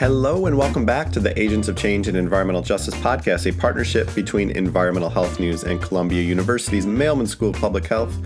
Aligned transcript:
Hello, 0.00 0.46
and 0.46 0.56
welcome 0.56 0.86
back 0.86 1.12
to 1.12 1.20
the 1.20 1.38
Agents 1.38 1.68
of 1.68 1.76
Change 1.76 2.08
and 2.08 2.16
Environmental 2.16 2.62
Justice 2.62 2.94
podcast, 2.94 3.46
a 3.46 3.54
partnership 3.54 4.14
between 4.14 4.48
Environmental 4.48 5.10
Health 5.10 5.38
News 5.38 5.62
and 5.62 5.78
Columbia 5.78 6.22
University's 6.22 6.86
Mailman 6.86 7.26
School 7.26 7.50
of 7.50 7.56
Public 7.56 7.86
Health. 7.86 8.16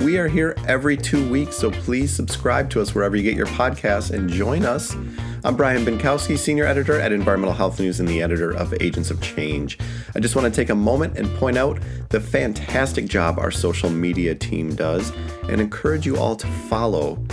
We 0.00 0.18
are 0.18 0.26
here 0.26 0.56
every 0.66 0.96
two 0.96 1.30
weeks, 1.30 1.54
so 1.54 1.70
please 1.70 2.12
subscribe 2.12 2.68
to 2.70 2.80
us 2.80 2.96
wherever 2.96 3.14
you 3.14 3.22
get 3.22 3.36
your 3.36 3.46
podcasts 3.46 4.10
and 4.10 4.28
join 4.28 4.64
us. 4.64 4.96
I'm 5.44 5.54
Brian 5.54 5.84
Bienkowski, 5.84 6.36
Senior 6.36 6.64
Editor 6.64 6.98
at 6.98 7.12
Environmental 7.12 7.54
Health 7.54 7.78
News 7.78 8.00
and 8.00 8.08
the 8.08 8.20
editor 8.20 8.50
of 8.50 8.74
Agents 8.80 9.12
of 9.12 9.22
Change. 9.22 9.78
I 10.16 10.18
just 10.18 10.34
want 10.34 10.52
to 10.52 10.60
take 10.60 10.70
a 10.70 10.74
moment 10.74 11.16
and 11.16 11.32
point 11.36 11.56
out 11.56 11.78
the 12.08 12.20
fantastic 12.20 13.06
job 13.06 13.38
our 13.38 13.52
social 13.52 13.88
media 13.88 14.34
team 14.34 14.74
does 14.74 15.12
and 15.48 15.60
encourage 15.60 16.06
you 16.06 16.16
all 16.16 16.34
to 16.34 16.48
follow 16.68 17.24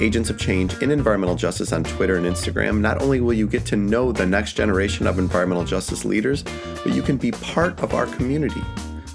Agents 0.00 0.28
of 0.28 0.38
Change 0.38 0.82
in 0.82 0.90
Environmental 0.90 1.36
Justice 1.36 1.72
on 1.72 1.84
Twitter 1.84 2.16
and 2.16 2.26
Instagram, 2.26 2.80
not 2.80 3.00
only 3.00 3.20
will 3.20 3.32
you 3.32 3.46
get 3.46 3.64
to 3.66 3.76
know 3.76 4.10
the 4.10 4.26
next 4.26 4.54
generation 4.54 5.06
of 5.06 5.20
environmental 5.20 5.64
justice 5.64 6.04
leaders, 6.04 6.42
but 6.82 6.92
you 6.92 7.00
can 7.00 7.16
be 7.16 7.30
part 7.30 7.78
of 7.80 7.94
our 7.94 8.06
community. 8.06 8.60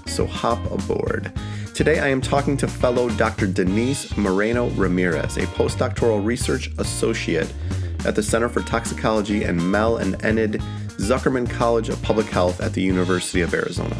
So 0.06 0.24
hop 0.24 0.58
aboard. 0.70 1.32
Today 1.74 2.00
I 2.00 2.08
am 2.08 2.22
talking 2.22 2.56
to 2.56 2.66
fellow 2.66 3.10
Dr. 3.10 3.46
Denise 3.46 4.16
Moreno 4.16 4.70
Ramírez, 4.70 5.36
a 5.36 5.46
postdoctoral 5.48 6.24
research 6.24 6.70
associate 6.78 7.52
at 8.06 8.14
the 8.14 8.22
Center 8.22 8.48
for 8.48 8.62
Toxicology 8.62 9.44
and 9.44 9.70
Mel 9.70 9.98
and 9.98 10.14
Enid 10.24 10.62
Zuckerman 10.96 11.48
College 11.48 11.90
of 11.90 12.00
Public 12.02 12.26
Health 12.28 12.62
at 12.62 12.72
the 12.72 12.82
University 12.82 13.42
of 13.42 13.52
Arizona. 13.52 13.96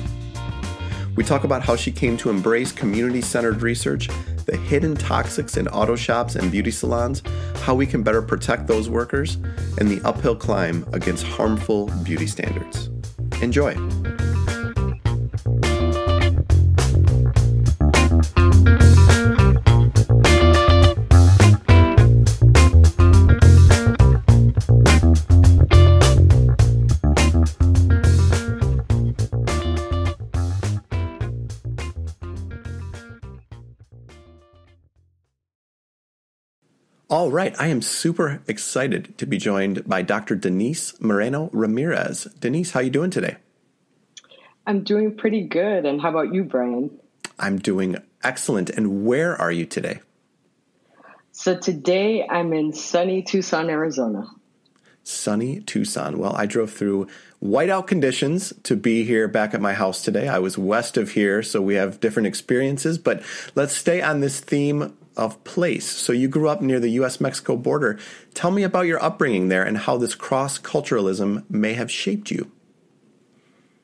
We 1.15 1.25
talk 1.25 1.45
about 1.45 1.63
how 1.63 1.77
she 1.77 1.93
came 1.93 2.17
to 2.19 2.31
embrace 2.31 2.73
community 2.73 3.21
centered 3.21 3.61
research, 3.61 4.09
the 4.51 4.57
hidden 4.57 4.97
toxics 4.97 5.57
in 5.57 5.69
auto 5.69 5.95
shops 5.95 6.35
and 6.35 6.51
beauty 6.51 6.73
salons, 6.73 7.23
how 7.63 7.73
we 7.73 7.87
can 7.87 8.03
better 8.03 8.21
protect 8.21 8.67
those 8.67 8.91
workers, 8.91 9.37
and 9.79 9.89
the 9.89 10.01
uphill 10.05 10.35
climb 10.35 10.85
against 10.93 11.25
harmful 11.25 11.87
beauty 12.03 12.27
standards. 12.27 12.91
Enjoy. 13.43 13.75
All 37.21 37.31
right, 37.31 37.55
I 37.59 37.67
am 37.67 37.83
super 37.83 38.41
excited 38.49 39.19
to 39.19 39.27
be 39.27 39.37
joined 39.37 39.87
by 39.87 40.01
Dr. 40.01 40.35
Denise 40.35 40.99
Moreno 41.03 41.51
Ramírez. 41.51 42.41
Denise, 42.41 42.71
how 42.71 42.81
are 42.81 42.85
you 42.85 42.89
doing 42.89 43.11
today? 43.11 43.37
I'm 44.67 44.83
doing 44.85 45.15
pretty 45.15 45.43
good. 45.43 45.85
And 45.85 46.01
how 46.01 46.09
about 46.09 46.33
you, 46.33 46.45
Brian? 46.45 46.99
I'm 47.39 47.59
doing 47.59 47.99
excellent. 48.25 48.71
And 48.71 49.05
where 49.05 49.37
are 49.37 49.53
you 49.53 49.67
today? 49.67 50.01
So 51.31 51.59
today 51.59 52.27
I'm 52.27 52.55
in 52.55 52.73
sunny 52.73 53.21
Tucson, 53.21 53.69
Arizona. 53.69 54.27
Sunny 55.03 55.61
Tucson. 55.61 56.17
Well, 56.17 56.35
I 56.35 56.47
drove 56.47 56.73
through 56.73 57.07
whiteout 57.43 57.87
conditions 57.87 58.55
to 58.63 58.77
be 58.77 59.05
here 59.05 59.29
back 59.29 59.53
at 59.53 59.61
my 59.61 59.75
house 59.75 60.01
today. 60.01 60.27
I 60.27 60.39
was 60.39 60.57
west 60.57 60.97
of 60.97 61.11
here, 61.11 61.43
so 61.43 61.61
we 61.61 61.75
have 61.75 62.01
different 62.01 62.29
experiences, 62.29 62.97
but 62.97 63.23
let's 63.55 63.77
stay 63.77 64.01
on 64.01 64.21
this 64.21 64.41
theme 64.41 64.97
of 65.17 65.43
place. 65.45 65.87
So 65.87 66.13
you 66.13 66.29
grew 66.29 66.49
up 66.49 66.61
near 66.61 66.81
the 66.81 66.91
US 67.01 67.21
Mexico 67.21 67.57
border. 67.57 67.99
Tell 68.35 68.51
me 68.51 68.63
about 68.63 68.87
your 68.87 69.03
upbringing 69.03 69.49
there 69.49 69.63
and 69.63 69.79
how 69.79 69.97
this 69.97 70.15
cross 70.15 70.59
culturalism 70.59 71.45
may 71.51 71.75
have 71.75 71.91
shaped 71.91 72.31
you. 72.31 72.51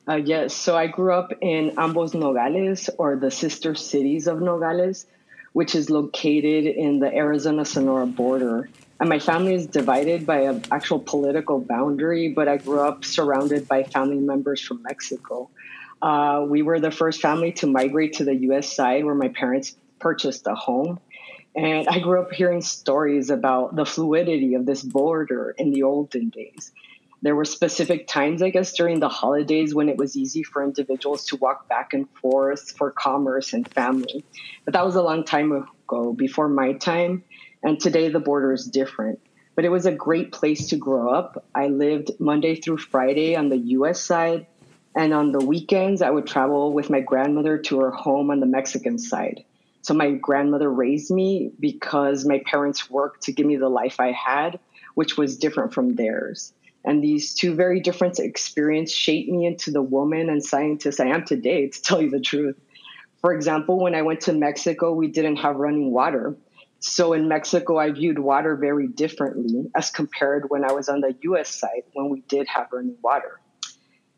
Uh, 0.09 0.15
yes, 0.15 0.53
so 0.55 0.77
I 0.77 0.87
grew 0.87 1.11
up 1.11 1.33
in 1.41 1.71
Ambos 1.71 2.13
Nogales, 2.13 2.89
or 2.97 3.17
the 3.17 3.29
sister 3.29 3.75
cities 3.75 4.27
of 4.27 4.41
Nogales, 4.41 5.05
which 5.51 5.75
is 5.75 5.89
located 5.89 6.65
in 6.65 6.99
the 6.99 7.13
Arizona 7.13 7.65
Sonora 7.65 8.05
border. 8.05 8.69
And 8.99 9.09
my 9.09 9.19
family 9.19 9.53
is 9.53 9.67
divided 9.67 10.25
by 10.25 10.41
an 10.41 10.63
actual 10.71 10.99
political 10.99 11.59
boundary, 11.59 12.29
but 12.29 12.47
I 12.47 12.57
grew 12.57 12.79
up 12.79 13.03
surrounded 13.03 13.67
by 13.67 13.83
family 13.83 14.17
members 14.17 14.61
from 14.61 14.81
Mexico. 14.81 15.49
Uh, 16.01 16.45
we 16.47 16.61
were 16.61 16.79
the 16.79 16.91
first 16.91 17.21
family 17.21 17.51
to 17.53 17.67
migrate 17.67 18.13
to 18.13 18.23
the 18.23 18.35
US 18.35 18.73
side 18.73 19.03
where 19.03 19.15
my 19.15 19.27
parents 19.27 19.75
purchased 19.99 20.47
a 20.47 20.55
home. 20.55 20.99
And 21.57 21.87
I 21.87 21.97
grew 21.97 22.21
up 22.21 22.31
hearing 22.31 22.61
stories 22.61 23.31
about 23.31 23.75
the 23.75 23.85
fluidity 23.85 24.53
of 24.53 24.67
this 24.67 24.83
border 24.83 25.55
in 25.57 25.71
the 25.71 25.81
olden 25.81 26.29
days. 26.29 26.71
There 27.23 27.35
were 27.35 27.45
specific 27.45 28.07
times, 28.07 28.43
I 28.43 28.51
guess, 28.51 28.73
during 28.73 28.99
the 28.99 29.09
holidays 29.09 29.73
when 29.73 29.89
it 29.89 29.97
was 29.97 30.15
easy 30.15 30.43
for 30.43 30.63
individuals 30.63 31.25
to 31.25 31.35
walk 31.37 31.67
back 31.67 31.93
and 31.93 32.07
forth 32.21 32.77
for 32.77 32.91
commerce 32.91 33.53
and 33.53 33.67
family. 33.73 34.23
But 34.65 34.75
that 34.75 34.85
was 34.85 34.95
a 34.95 35.01
long 35.01 35.23
time 35.23 35.51
ago, 35.51 36.13
before 36.13 36.47
my 36.47 36.73
time. 36.73 37.23
And 37.63 37.79
today 37.79 38.09
the 38.09 38.19
border 38.19 38.53
is 38.53 38.65
different. 38.67 39.19
But 39.55 39.65
it 39.65 39.69
was 39.69 39.87
a 39.87 39.91
great 39.91 40.31
place 40.31 40.67
to 40.69 40.75
grow 40.77 41.09
up. 41.09 41.43
I 41.55 41.69
lived 41.69 42.11
Monday 42.19 42.57
through 42.61 42.77
Friday 42.77 43.35
on 43.35 43.49
the 43.49 43.57
US 43.57 43.99
side. 43.99 44.45
And 44.95 45.11
on 45.11 45.31
the 45.31 45.43
weekends, 45.43 46.03
I 46.03 46.11
would 46.11 46.27
travel 46.27 46.71
with 46.71 46.91
my 46.91 46.99
grandmother 46.99 47.57
to 47.57 47.79
her 47.79 47.89
home 47.91 48.29
on 48.29 48.41
the 48.41 48.45
Mexican 48.45 48.99
side. 48.99 49.43
So 49.87 49.93
my 49.93 50.11
grandmother 50.11 50.69
raised 50.69 51.11
me 51.11 51.53
because 51.61 52.25
my 52.25 52.41
parents 52.45 52.89
worked 52.89 53.23
to 53.23 53.31
give 53.31 53.45
me 53.45 53.55
the 53.55 53.69
life 53.69 54.01
I 54.01 54.11
had, 54.11 54.59
which 54.95 55.15
was 55.15 55.37
different 55.37 55.73
from 55.73 55.95
theirs. 55.95 56.51
And 56.83 57.01
these 57.01 57.33
two 57.33 57.55
very 57.55 57.79
different 57.79 58.19
experiences 58.19 58.93
shaped 58.93 59.31
me 59.31 59.45
into 59.45 59.71
the 59.71 59.81
woman 59.81 60.29
and 60.29 60.43
scientist 60.43 60.99
I 60.99 61.05
am 61.05 61.23
today, 61.23 61.69
to 61.69 61.81
tell 61.81 62.01
you 62.01 62.09
the 62.09 62.19
truth. 62.19 62.59
For 63.21 63.33
example, 63.33 63.79
when 63.79 63.95
I 63.95 64.01
went 64.01 64.19
to 64.21 64.33
Mexico, 64.33 64.91
we 64.91 65.07
didn't 65.07 65.37
have 65.37 65.55
running 65.55 65.93
water. 65.93 66.35
So 66.79 67.13
in 67.13 67.29
Mexico, 67.29 67.77
I 67.77 67.91
viewed 67.91 68.19
water 68.19 68.57
very 68.57 68.89
differently 68.89 69.71
as 69.73 69.89
compared 69.89 70.49
when 70.49 70.65
I 70.65 70.73
was 70.73 70.89
on 70.89 70.99
the 70.99 71.15
US 71.21 71.47
side 71.47 71.83
when 71.93 72.09
we 72.09 72.19
did 72.27 72.45
have 72.49 72.67
running 72.73 72.97
water. 73.01 73.39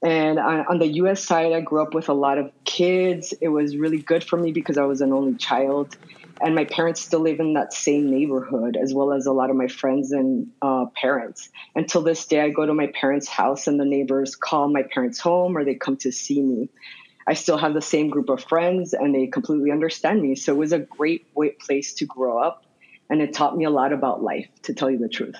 And 0.01 0.39
on 0.39 0.79
the 0.79 0.87
US 0.87 1.23
side, 1.23 1.51
I 1.51 1.59
grew 1.59 1.81
up 1.81 1.93
with 1.93 2.07
a 2.07 2.13
lot 2.13 2.37
of 2.37 2.51
kids. 2.63 3.33
It 3.41 3.49
was 3.49 3.75
really 3.75 3.99
good 3.99 4.23
for 4.23 4.37
me 4.37 4.51
because 4.51 4.77
I 4.77 4.83
was 4.83 5.01
an 5.01 5.11
only 5.11 5.35
child. 5.35 5.97
And 6.41 6.55
my 6.55 6.63
parents 6.63 7.01
still 7.01 7.19
live 7.19 7.41
in 7.41 7.53
that 7.55 7.73
same 7.73 8.09
neighborhood, 8.09 8.77
as 8.81 8.93
well 8.93 9.11
as 9.11 9.25
a 9.25 9.33
lot 9.33 9.49
of 9.49 9.57
my 9.57 9.67
friends 9.67 10.13
and 10.13 10.47
uh, 10.61 10.85
parents. 10.95 11.49
Until 11.75 12.01
this 12.01 12.25
day, 12.25 12.39
I 12.39 12.49
go 12.49 12.65
to 12.65 12.73
my 12.73 12.87
parents' 12.87 13.27
house 13.27 13.67
and 13.67 13.77
the 13.77 13.83
neighbors 13.83 14.37
call 14.37 14.69
my 14.69 14.83
parents 14.83 15.19
home 15.19 15.57
or 15.57 15.65
they 15.65 15.75
come 15.75 15.97
to 15.97 16.13
see 16.13 16.41
me. 16.41 16.69
I 17.27 17.33
still 17.33 17.57
have 17.57 17.73
the 17.73 17.81
same 17.81 18.09
group 18.09 18.29
of 18.29 18.41
friends 18.41 18.93
and 18.93 19.13
they 19.13 19.27
completely 19.27 19.71
understand 19.71 20.21
me. 20.21 20.35
So 20.35 20.53
it 20.53 20.57
was 20.57 20.71
a 20.71 20.79
great 20.79 21.33
place 21.59 21.93
to 21.95 22.05
grow 22.05 22.39
up. 22.39 22.63
And 23.09 23.21
it 23.21 23.33
taught 23.33 23.57
me 23.57 23.65
a 23.65 23.69
lot 23.69 23.91
about 23.91 24.23
life, 24.23 24.47
to 24.63 24.73
tell 24.73 24.89
you 24.89 24.99
the 24.99 25.09
truth. 25.09 25.35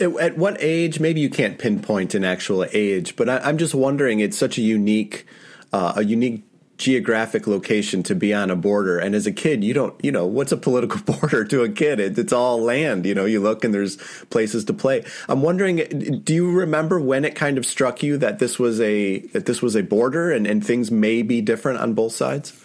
At 0.00 0.38
what 0.38 0.56
age? 0.60 1.00
Maybe 1.00 1.20
you 1.20 1.30
can't 1.30 1.58
pinpoint 1.58 2.14
an 2.14 2.24
actual 2.24 2.64
age, 2.72 3.16
but 3.16 3.28
I, 3.28 3.48
am 3.48 3.58
just 3.58 3.74
wondering. 3.74 4.20
It's 4.20 4.38
such 4.38 4.58
a 4.58 4.62
unique, 4.62 5.26
uh, 5.72 5.94
a 5.96 6.04
unique 6.04 6.44
geographic 6.78 7.48
location 7.48 8.04
to 8.04 8.14
be 8.14 8.32
on 8.32 8.50
a 8.50 8.56
border. 8.56 8.98
And 8.98 9.14
as 9.14 9.26
a 9.26 9.32
kid, 9.32 9.64
you 9.64 9.74
don't, 9.74 9.92
you 10.02 10.12
know, 10.12 10.24
what's 10.24 10.52
a 10.52 10.56
political 10.56 11.00
border 11.14 11.44
to 11.44 11.62
a 11.62 11.68
kid? 11.68 12.00
It, 12.00 12.16
it's 12.16 12.32
all 12.32 12.62
land. 12.62 13.04
You 13.04 13.14
know, 13.14 13.24
you 13.24 13.40
look 13.40 13.64
and 13.64 13.74
there's 13.74 13.96
places 14.30 14.64
to 14.66 14.72
play. 14.72 15.04
I'm 15.28 15.42
wondering, 15.42 16.20
do 16.24 16.32
you 16.32 16.50
remember 16.52 17.00
when 17.00 17.24
it 17.24 17.34
kind 17.34 17.58
of 17.58 17.66
struck 17.66 18.02
you 18.02 18.16
that 18.18 18.38
this 18.38 18.58
was 18.58 18.80
a 18.80 19.18
that 19.18 19.46
this 19.46 19.60
was 19.60 19.74
a 19.74 19.82
border 19.82 20.30
and, 20.30 20.46
and 20.46 20.64
things 20.64 20.90
may 20.90 21.22
be 21.22 21.40
different 21.40 21.80
on 21.80 21.94
both 21.94 22.12
sides? 22.12 22.64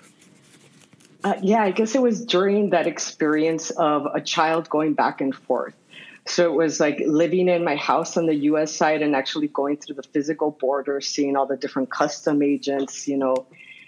Uh, 1.24 1.36
yeah, 1.42 1.64
I 1.64 1.72
guess 1.72 1.96
it 1.96 2.02
was 2.02 2.24
during 2.24 2.72
that 2.72 2.86
experience 2.86 3.72
of 3.72 4.06
a 4.14 4.22
child 4.22 4.70
going 4.70 4.94
back 4.94 5.22
and 5.22 5.34
forth. 5.34 5.74
So 6.26 6.52
it 6.52 6.56
was 6.56 6.80
like 6.80 7.02
living 7.06 7.50
in 7.50 7.64
my 7.64 7.76
house 7.76 8.16
on 8.16 8.28
the 8.28 8.36
US 8.36 8.74
side 8.74 9.02
and 9.02 9.16
actually 9.16 9.50
going 9.50 9.78
through 9.78 9.96
the 9.96 10.04
physical 10.04 10.52
border, 10.52 11.02
seeing 11.02 11.36
all 11.36 11.46
the 11.46 11.58
different 11.58 11.92
custom 11.92 12.42
agents, 12.42 13.08
you 13.08 13.18
know, 13.18 13.46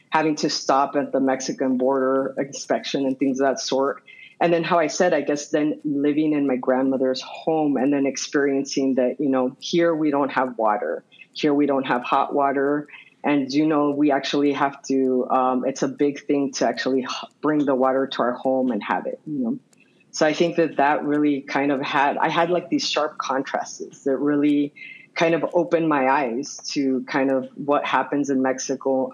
having 0.10 0.36
to 0.38 0.50
stop 0.50 0.96
at 0.96 1.12
the 1.12 1.20
Mexican 1.20 1.78
border 1.78 2.36
inspection 2.38 3.06
and 3.06 3.18
things 3.18 3.40
of 3.40 3.48
that 3.48 3.60
sort. 3.60 4.04
And 4.42 4.54
then 4.54 4.64
how 4.64 4.80
I 4.80 4.88
said, 4.88 5.14
I 5.14 5.22
guess 5.22 5.50
then 5.50 5.80
living 5.86 6.34
in 6.34 6.46
my 6.46 6.58
grandmother's 6.58 7.22
home 7.22 7.78
and 7.78 7.94
then 7.94 8.06
experiencing 8.06 8.96
that, 8.96 9.16
you 9.20 9.30
know, 9.30 9.56
here 9.60 9.96
we 9.96 10.12
don't 10.12 10.32
have 10.32 10.58
water. 10.58 11.06
Here 11.34 11.54
we 11.54 11.66
don't 11.66 11.86
have 11.86 12.04
hot 12.04 12.34
water. 12.34 12.88
And, 13.24 13.52
you 13.52 13.66
know, 13.66 13.92
we 13.92 14.12
actually 14.12 14.52
have 14.54 14.82
to, 14.84 15.28
um, 15.30 15.66
it's 15.66 15.84
a 15.84 15.88
big 15.88 16.26
thing 16.26 16.52
to 16.54 16.68
actually 16.68 17.08
bring 17.42 17.66
the 17.66 17.74
water 17.76 18.08
to 18.08 18.22
our 18.22 18.34
home 18.34 18.72
and 18.72 18.84
have 18.84 19.08
it, 19.08 19.20
you 19.26 19.40
know. 19.40 19.60
So 20.16 20.26
I 20.26 20.32
think 20.32 20.56
that 20.56 20.78
that 20.78 21.04
really 21.04 21.42
kind 21.42 21.74
of 21.74 21.82
had, 21.82 22.16
I 22.16 22.30
had 22.30 22.50
like 22.50 22.70
these 22.70 22.90
sharp 22.90 23.18
contrasts 23.18 24.06
that 24.06 24.16
really 24.16 24.74
kind 25.14 25.36
of 25.36 25.46
opened 25.54 25.90
my 25.90 26.08
eyes 26.08 26.56
to 26.68 27.04
kind 27.04 27.30
of 27.30 27.50
what 27.56 27.84
happens 27.84 28.30
in 28.30 28.42
Mexico 28.42 29.12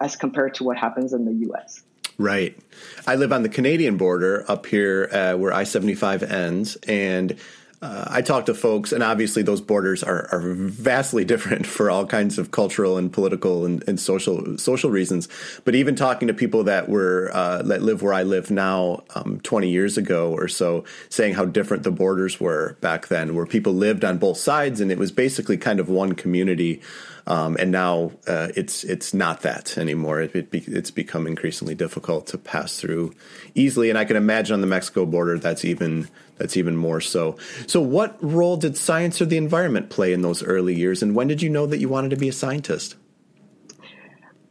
as 0.00 0.16
compared 0.16 0.54
to 0.54 0.64
what 0.64 0.76
happens 0.76 1.12
in 1.12 1.26
the 1.26 1.48
US. 1.52 1.84
Right. 2.18 2.58
I 3.06 3.14
live 3.14 3.32
on 3.32 3.44
the 3.44 3.48
Canadian 3.48 3.98
border 3.98 4.44
up 4.50 4.66
here 4.66 5.08
uh, 5.12 5.34
where 5.38 5.52
I 5.52 5.62
75 5.62 6.24
ends. 6.24 6.74
And 6.88 7.38
uh, 7.82 8.04
I 8.08 8.20
talk 8.20 8.44
to 8.46 8.54
folks, 8.54 8.92
and 8.92 9.02
obviously 9.02 9.42
those 9.42 9.62
borders 9.62 10.02
are, 10.02 10.28
are 10.32 10.52
vastly 10.54 11.24
different 11.32 11.66
for 11.66 11.90
all 11.90 12.04
kinds 12.04 12.38
of 12.38 12.50
cultural 12.50 12.98
and 12.98 13.10
political 13.10 13.64
and, 13.64 13.82
and 13.88 13.98
social 13.98 14.58
social 14.58 14.90
reasons. 14.90 15.28
But 15.64 15.74
even 15.74 15.96
talking 15.96 16.28
to 16.28 16.34
people 16.34 16.64
that 16.64 16.88
were 16.90 17.30
uh, 17.32 17.62
that 17.62 17.82
live 17.82 18.02
where 18.02 18.12
I 18.12 18.22
live 18.22 18.50
now, 18.50 19.04
um, 19.14 19.40
20 19.40 19.70
years 19.70 19.96
ago 19.96 20.32
or 20.32 20.46
so, 20.46 20.84
saying 21.08 21.34
how 21.34 21.46
different 21.46 21.82
the 21.82 21.90
borders 21.90 22.38
were 22.38 22.76
back 22.82 23.08
then, 23.08 23.34
where 23.34 23.46
people 23.46 23.72
lived 23.72 24.04
on 24.04 24.18
both 24.18 24.36
sides, 24.36 24.80
and 24.80 24.92
it 24.92 24.98
was 24.98 25.10
basically 25.10 25.56
kind 25.56 25.80
of 25.80 25.88
one 25.88 26.12
community. 26.12 26.82
Um, 27.30 27.56
and 27.60 27.70
now 27.70 28.10
uh, 28.26 28.48
it's 28.56 28.82
it's 28.82 29.14
not 29.14 29.42
that 29.42 29.78
anymore. 29.78 30.20
It, 30.20 30.34
it 30.34 30.50
be, 30.50 30.64
it's 30.66 30.90
become 30.90 31.28
increasingly 31.28 31.76
difficult 31.76 32.26
to 32.28 32.38
pass 32.38 32.80
through 32.80 33.14
easily, 33.54 33.88
and 33.88 33.96
I 33.96 34.04
can 34.04 34.16
imagine 34.16 34.54
on 34.54 34.60
the 34.60 34.66
Mexico 34.66 35.06
border 35.06 35.38
that's 35.38 35.64
even 35.64 36.08
that's 36.38 36.56
even 36.56 36.76
more 36.76 37.00
so. 37.00 37.38
So, 37.68 37.80
what 37.80 38.18
role 38.20 38.56
did 38.56 38.76
science 38.76 39.22
or 39.22 39.26
the 39.26 39.36
environment 39.36 39.90
play 39.90 40.12
in 40.12 40.22
those 40.22 40.42
early 40.42 40.74
years, 40.74 41.04
and 41.04 41.14
when 41.14 41.28
did 41.28 41.40
you 41.40 41.50
know 41.50 41.66
that 41.66 41.78
you 41.78 41.88
wanted 41.88 42.10
to 42.10 42.16
be 42.16 42.28
a 42.28 42.32
scientist? 42.32 42.96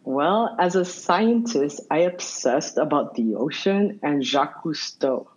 Well, 0.06 0.56
as 0.58 0.78
a 0.78 0.86
scientist, 0.86 1.82
I 1.92 2.00
obsessed 2.00 2.78
about 2.78 3.16
the 3.16 3.36
ocean 3.36 4.00
and 4.04 4.24
Jacques 4.24 4.64
Cousteau. 4.64 5.28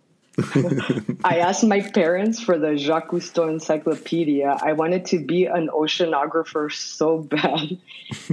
I 1.23 1.39
asked 1.39 1.63
my 1.63 1.81
parents 1.81 2.39
for 2.39 2.57
the 2.57 2.75
Jacques 2.75 3.09
Cousteau 3.09 3.49
encyclopedia. 3.49 4.57
I 4.61 4.73
wanted 4.73 5.05
to 5.07 5.23
be 5.23 5.45
an 5.45 5.69
oceanographer 5.69 6.71
so 6.71 7.19
bad. 7.19 7.77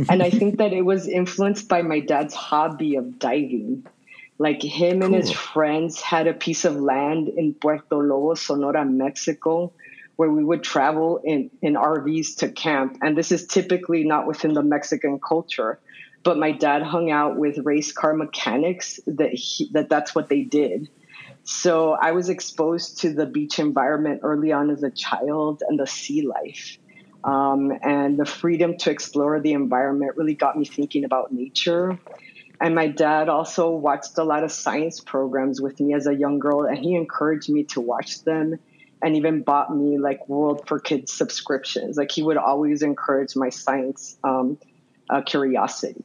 and 0.09 0.23
I 0.23 0.31
think 0.31 0.59
that 0.59 0.73
it 0.73 0.83
was 0.83 1.07
influenced 1.07 1.69
by 1.69 1.83
my 1.83 2.01
dad's 2.01 2.35
hobby 2.35 2.97
of 2.97 3.19
diving. 3.19 3.87
Like 4.39 4.63
him 4.63 5.01
cool. 5.01 5.07
and 5.07 5.15
his 5.15 5.31
friends 5.31 6.01
had 6.01 6.27
a 6.27 6.33
piece 6.33 6.65
of 6.65 6.77
land 6.77 7.29
in 7.29 7.53
Puerto 7.53 7.97
Lobo, 7.97 8.35
Sonora, 8.35 8.87
Mexico, 8.87 9.73
where 10.17 10.31
we 10.31 10.43
would 10.43 10.63
travel 10.63 11.21
in, 11.23 11.51
in 11.61 11.75
RVs 11.75 12.37
to 12.39 12.51
camp. 12.51 12.97
And 13.03 13.17
this 13.17 13.31
is 13.31 13.47
typically 13.47 14.05
not 14.05 14.27
within 14.27 14.55
the 14.55 14.63
Mexican 14.63 15.21
culture. 15.21 15.79
But 16.23 16.39
my 16.39 16.53
dad 16.53 16.83
hung 16.83 17.11
out 17.11 17.37
with 17.37 17.59
race 17.59 17.93
car 17.93 18.15
mechanics 18.15 19.01
that 19.07 19.33
he, 19.33 19.69
that 19.73 19.91
that's 19.91 20.15
what 20.15 20.31
they 20.31 20.43
did. 20.43 20.89
So 21.45 21.93
I 21.93 22.13
was 22.13 22.29
exposed 22.29 23.01
to 23.01 23.13
the 23.13 23.27
beach 23.27 23.59
environment 23.59 24.21
early 24.23 24.53
on 24.53 24.71
as 24.71 24.83
a 24.83 24.91
child 24.91 25.63
and 25.69 25.79
the 25.79 25.87
sea 25.87 26.27
life. 26.27 26.79
Um, 27.23 27.73
and 27.83 28.19
the 28.19 28.25
freedom 28.25 28.79
to 28.79 28.91
explore 28.91 29.41
the 29.41 29.53
environment 29.53 30.13
really 30.17 30.35
got 30.35 30.57
me 30.59 30.65
thinking 30.65 31.05
about 31.05 31.33
nature 31.33 31.99
and 32.61 32.75
my 32.75 32.89
dad 32.89 33.29
also 33.29 33.71
watched 33.71 34.19
a 34.19 34.25
lot 34.25 34.45
of 34.45 34.53
science 34.53 35.01
programs 35.01 35.63
with 35.63 35.81
me 35.81 35.95
as 35.95 36.07
a 36.07 36.15
young 36.15 36.39
girl, 36.39 36.67
and 36.67 36.79
he 36.79 36.95
encouraged 36.95 37.49
me 37.49 37.65
to 37.65 37.81
watch 37.81 38.23
them 38.25 38.59
and 39.03 39.17
even 39.17 39.43
bought 39.43 39.75
me 39.75 39.99
like 39.99 40.29
World 40.29 40.65
for 40.67 40.79
Kids 40.79 41.11
subscriptions. 41.11 41.97
Like 41.97 42.11
he 42.11 42.23
would 42.23 42.37
always 42.37 42.83
encourage 42.83 43.35
my 43.35 43.49
science 43.49 44.19
um, 44.23 44.59
uh, 45.09 45.23
curiosity. 45.23 46.05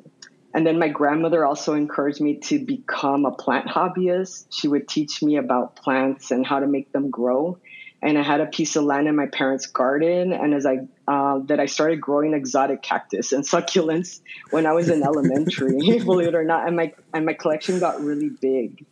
And 0.56 0.66
then 0.66 0.80
my 0.80 0.88
grandmother 0.88 1.46
also 1.46 1.74
encouraged 1.74 2.22
me 2.22 2.38
to 2.46 2.57
become 2.57 3.25
a 3.25 3.31
plant 3.31 3.68
hobbyist. 3.68 4.48
She 4.50 4.68
would 4.68 4.88
teach 4.88 5.22
me 5.22 5.36
about 5.36 5.75
plants 5.75 6.31
and 6.31 6.46
how 6.46 6.62
to 6.62 6.68
make 6.68 6.92
them 6.92 7.12
grow 7.12 7.60
and 8.06 8.19
I 8.19 8.22
had 8.22 8.40
a 8.40 8.46
piece 8.46 8.75
of 8.75 8.84
land 8.84 9.07
in 9.07 9.16
my 9.16 9.25
parents' 9.25 9.66
garden. 9.66 10.31
And 10.31 10.54
as 10.54 10.66
I 10.66 10.88
uh, 11.07 11.40
that 11.46 11.60
I 11.60 11.66
started 11.66 12.00
growing 12.00 12.34
exotic 12.34 12.84
cactus 12.84 13.31
and 13.31 13.44
succulents 13.54 14.22
when 14.52 14.68
I 14.68 14.74
was 14.74 14.90
in 14.90 15.04
elementary, 15.04 16.00
believe 16.00 16.28
it 16.28 16.36
or 16.36 16.44
not, 16.44 16.68
and 16.68 16.75
my 16.75 16.94
and 17.13 17.25
my 17.25 17.34
collection 17.34 17.80
got 17.80 18.00
really 18.02 18.30
big. 18.30 18.86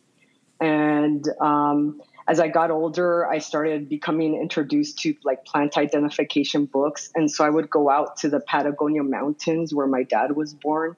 And 0.60 1.28
um, 1.40 2.02
as 2.28 2.40
I 2.40 2.48
got 2.48 2.72
older, 2.72 3.28
I 3.28 3.38
started 3.38 3.88
becoming 3.88 4.34
introduced 4.34 5.00
to 5.00 5.16
like 5.24 5.46
plant 5.46 5.78
identification 5.78 6.66
books, 6.66 7.12
and 7.14 7.30
so 7.30 7.46
I 7.46 7.50
would 7.50 7.70
go 7.70 7.90
out 7.92 8.18
to 8.18 8.30
the 8.30 8.40
Patagonia 8.40 9.04
Mountains 9.04 9.74
where 9.74 9.88
my 9.88 10.04
dad 10.04 10.36
was 10.36 10.56
born 10.56 10.96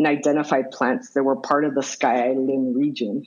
and 0.00 0.06
identify 0.06 0.62
plants 0.62 1.10
that 1.10 1.22
were 1.22 1.36
part 1.36 1.66
of 1.66 1.74
the 1.74 1.82
Sky 1.82 2.30
Island 2.30 2.74
region. 2.74 3.26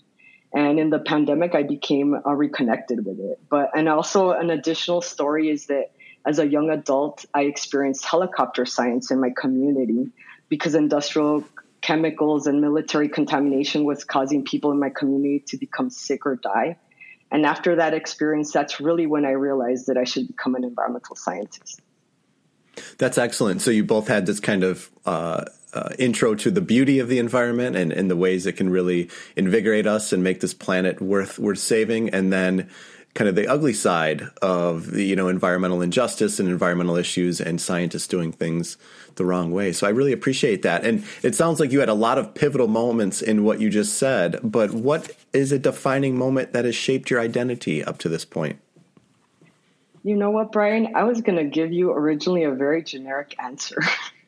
And 0.51 0.79
in 0.79 0.89
the 0.89 0.97
pandemic, 0.97 1.53
I 1.53 1.61
became 1.61 2.15
uh, 2.15 2.33
reconnected 2.33 3.05
with 3.05 3.19
it. 3.19 3.39
But, 3.47 3.77
and 3.77 3.87
also 3.87 4.31
an 4.31 4.49
additional 4.49 5.03
story 5.03 5.51
is 5.51 5.67
that 5.67 5.91
as 6.25 6.39
a 6.39 6.47
young 6.47 6.71
adult, 6.71 7.25
I 7.31 7.41
experienced 7.41 8.05
helicopter 8.05 8.65
science 8.65 9.11
in 9.11 9.21
my 9.21 9.29
community 9.39 10.07
because 10.49 10.73
industrial 10.73 11.43
chemicals 11.81 12.47
and 12.47 12.59
military 12.59 13.07
contamination 13.07 13.83
was 13.83 14.03
causing 14.03 14.43
people 14.43 14.71
in 14.71 14.79
my 14.79 14.89
community 14.89 15.43
to 15.49 15.57
become 15.57 15.91
sick 15.91 16.25
or 16.25 16.37
die. 16.37 16.77
And 17.29 17.45
after 17.45 17.75
that 17.75 17.93
experience, 17.93 18.51
that's 18.51 18.79
really 18.79 19.05
when 19.05 19.25
I 19.25 19.31
realized 19.33 19.85
that 19.87 19.97
I 19.97 20.05
should 20.05 20.25
become 20.25 20.55
an 20.55 20.63
environmental 20.63 21.15
scientist. 21.15 21.81
That's 22.97 23.19
excellent. 23.19 23.61
So 23.61 23.69
you 23.69 23.83
both 23.83 24.07
had 24.07 24.25
this 24.25 24.39
kind 24.39 24.63
of 24.63 24.89
uh, 25.05 25.45
uh, 25.73 25.89
intro 25.99 26.35
to 26.35 26.51
the 26.51 26.61
beauty 26.61 26.99
of 26.99 27.07
the 27.07 27.19
environment 27.19 27.75
and, 27.75 27.91
and 27.91 28.09
the 28.09 28.15
ways 28.15 28.45
it 28.45 28.53
can 28.53 28.69
really 28.69 29.09
invigorate 29.35 29.87
us 29.87 30.13
and 30.13 30.23
make 30.23 30.39
this 30.39 30.53
planet 30.53 31.01
worth 31.01 31.39
worth 31.39 31.59
saving, 31.59 32.09
and 32.09 32.31
then 32.31 32.69
kind 33.13 33.29
of 33.29 33.35
the 33.35 33.47
ugly 33.47 33.73
side 33.73 34.23
of 34.41 34.91
the 34.91 35.03
you 35.03 35.15
know 35.15 35.27
environmental 35.27 35.81
injustice 35.81 36.39
and 36.39 36.49
environmental 36.49 36.95
issues 36.95 37.39
and 37.39 37.61
scientists 37.61 38.07
doing 38.07 38.31
things 38.31 38.77
the 39.15 39.25
wrong 39.25 39.51
way. 39.51 39.71
So 39.71 39.85
I 39.85 39.91
really 39.91 40.11
appreciate 40.11 40.63
that. 40.63 40.83
And 40.85 41.03
it 41.21 41.35
sounds 41.35 41.59
like 41.59 41.71
you 41.71 41.79
had 41.79 41.89
a 41.89 41.93
lot 41.93 42.17
of 42.17 42.33
pivotal 42.33 42.67
moments 42.67 43.21
in 43.21 43.43
what 43.43 43.59
you 43.59 43.69
just 43.69 43.97
said, 43.97 44.39
but 44.43 44.71
what 44.71 45.11
is 45.33 45.51
a 45.51 45.59
defining 45.59 46.17
moment 46.17 46.53
that 46.53 46.65
has 46.65 46.75
shaped 46.75 47.09
your 47.09 47.19
identity 47.19 47.83
up 47.83 47.99
to 47.99 48.09
this 48.09 48.25
point? 48.25 48.59
You 50.03 50.15
know 50.17 50.31
what, 50.31 50.51
Brian? 50.51 50.95
I 50.95 51.03
was 51.03 51.21
going 51.21 51.37
to 51.37 51.45
give 51.45 51.71
you 51.71 51.91
originally 51.91 52.43
a 52.43 52.51
very 52.51 52.83
generic 52.83 53.35
answer. 53.39 53.77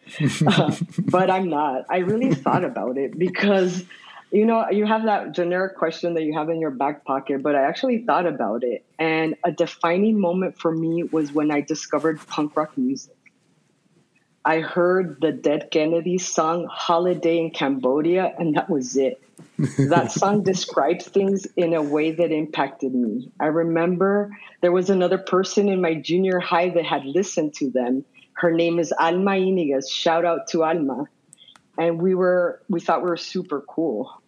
uh, 0.47 0.75
but 0.99 1.29
I'm 1.29 1.49
not. 1.49 1.85
I 1.89 1.97
really 1.99 2.33
thought 2.33 2.63
about 2.63 2.97
it 2.97 3.17
because, 3.17 3.83
you 4.31 4.45
know, 4.45 4.69
you 4.69 4.85
have 4.85 5.03
that 5.05 5.33
generic 5.33 5.77
question 5.77 6.13
that 6.15 6.23
you 6.23 6.33
have 6.33 6.49
in 6.49 6.59
your 6.59 6.71
back 6.71 7.05
pocket, 7.05 7.41
but 7.41 7.55
I 7.55 7.63
actually 7.63 8.03
thought 8.05 8.25
about 8.25 8.63
it. 8.63 8.85
And 8.99 9.35
a 9.43 9.51
defining 9.51 10.19
moment 10.19 10.59
for 10.59 10.71
me 10.71 11.03
was 11.03 11.31
when 11.31 11.51
I 11.51 11.61
discovered 11.61 12.25
punk 12.27 12.55
rock 12.55 12.77
music. 12.77 13.15
I 14.47 14.59
heard 14.59 15.21
the 15.21 15.31
Dead 15.31 15.71
Kennedys 15.71 16.27
song 16.27 16.67
Holiday 16.69 17.39
in 17.39 17.49
Cambodia, 17.49 18.31
and 18.37 18.55
that 18.55 18.69
was 18.69 18.95
it. 18.95 19.19
that 19.57 20.11
song 20.11 20.43
describes 20.43 21.07
things 21.07 21.47
in 21.57 21.73
a 21.73 21.81
way 21.81 22.11
that 22.11 22.31
impacted 22.31 22.93
me. 22.93 23.31
I 23.39 23.47
remember 23.47 24.37
there 24.61 24.71
was 24.71 24.91
another 24.91 25.17
person 25.17 25.67
in 25.67 25.81
my 25.81 25.95
junior 25.95 26.39
high 26.39 26.69
that 26.69 26.85
had 26.85 27.05
listened 27.05 27.55
to 27.55 27.71
them 27.71 28.05
her 28.35 28.51
name 28.51 28.79
is 28.79 28.93
Alma 28.97 29.31
Inigas. 29.31 29.89
Shout 29.89 30.25
out 30.25 30.47
to 30.49 30.63
Alma. 30.63 31.05
And 31.77 32.01
we 32.01 32.15
were 32.15 32.61
we 32.69 32.79
thought 32.79 33.03
we 33.03 33.09
were 33.09 33.17
super 33.17 33.61
cool. 33.61 34.21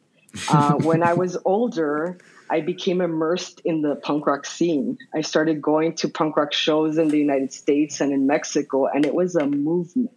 Uh, 0.49 0.73
when 0.81 1.03
I 1.03 1.13
was 1.13 1.37
older, 1.45 2.17
I 2.49 2.61
became 2.61 3.01
immersed 3.01 3.61
in 3.65 3.81
the 3.81 3.95
punk 3.95 4.25
rock 4.25 4.45
scene. 4.45 4.97
I 5.13 5.21
started 5.21 5.61
going 5.61 5.95
to 5.95 6.09
punk 6.09 6.37
rock 6.37 6.53
shows 6.53 6.97
in 6.97 7.09
the 7.09 7.17
United 7.17 7.53
States 7.53 8.01
and 8.01 8.11
in 8.11 8.27
Mexico, 8.27 8.87
and 8.87 9.05
it 9.05 9.13
was 9.13 9.35
a 9.35 9.45
movement. 9.45 10.11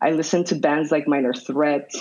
I 0.00 0.10
listened 0.10 0.46
to 0.48 0.56
bands 0.56 0.92
like 0.92 1.08
Minor 1.08 1.34
Threat, 1.34 1.92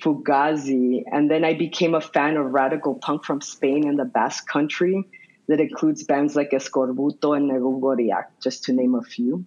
Fugazi, 0.00 1.04
and 1.10 1.30
then 1.30 1.44
I 1.44 1.54
became 1.54 1.94
a 1.94 2.00
fan 2.00 2.36
of 2.36 2.52
radical 2.52 2.94
punk 2.94 3.24
from 3.24 3.40
Spain 3.40 3.86
and 3.86 3.98
the 3.98 4.06
Basque 4.06 4.46
Country 4.46 5.04
that 5.46 5.60
includes 5.60 6.04
bands 6.04 6.36
like 6.36 6.50
Eskorbuto 6.50 7.36
and 7.36 7.48
Negu 7.48 7.80
Goriak, 7.80 8.26
just 8.42 8.64
to 8.64 8.72
name 8.72 8.94
a 8.94 9.02
few. 9.02 9.44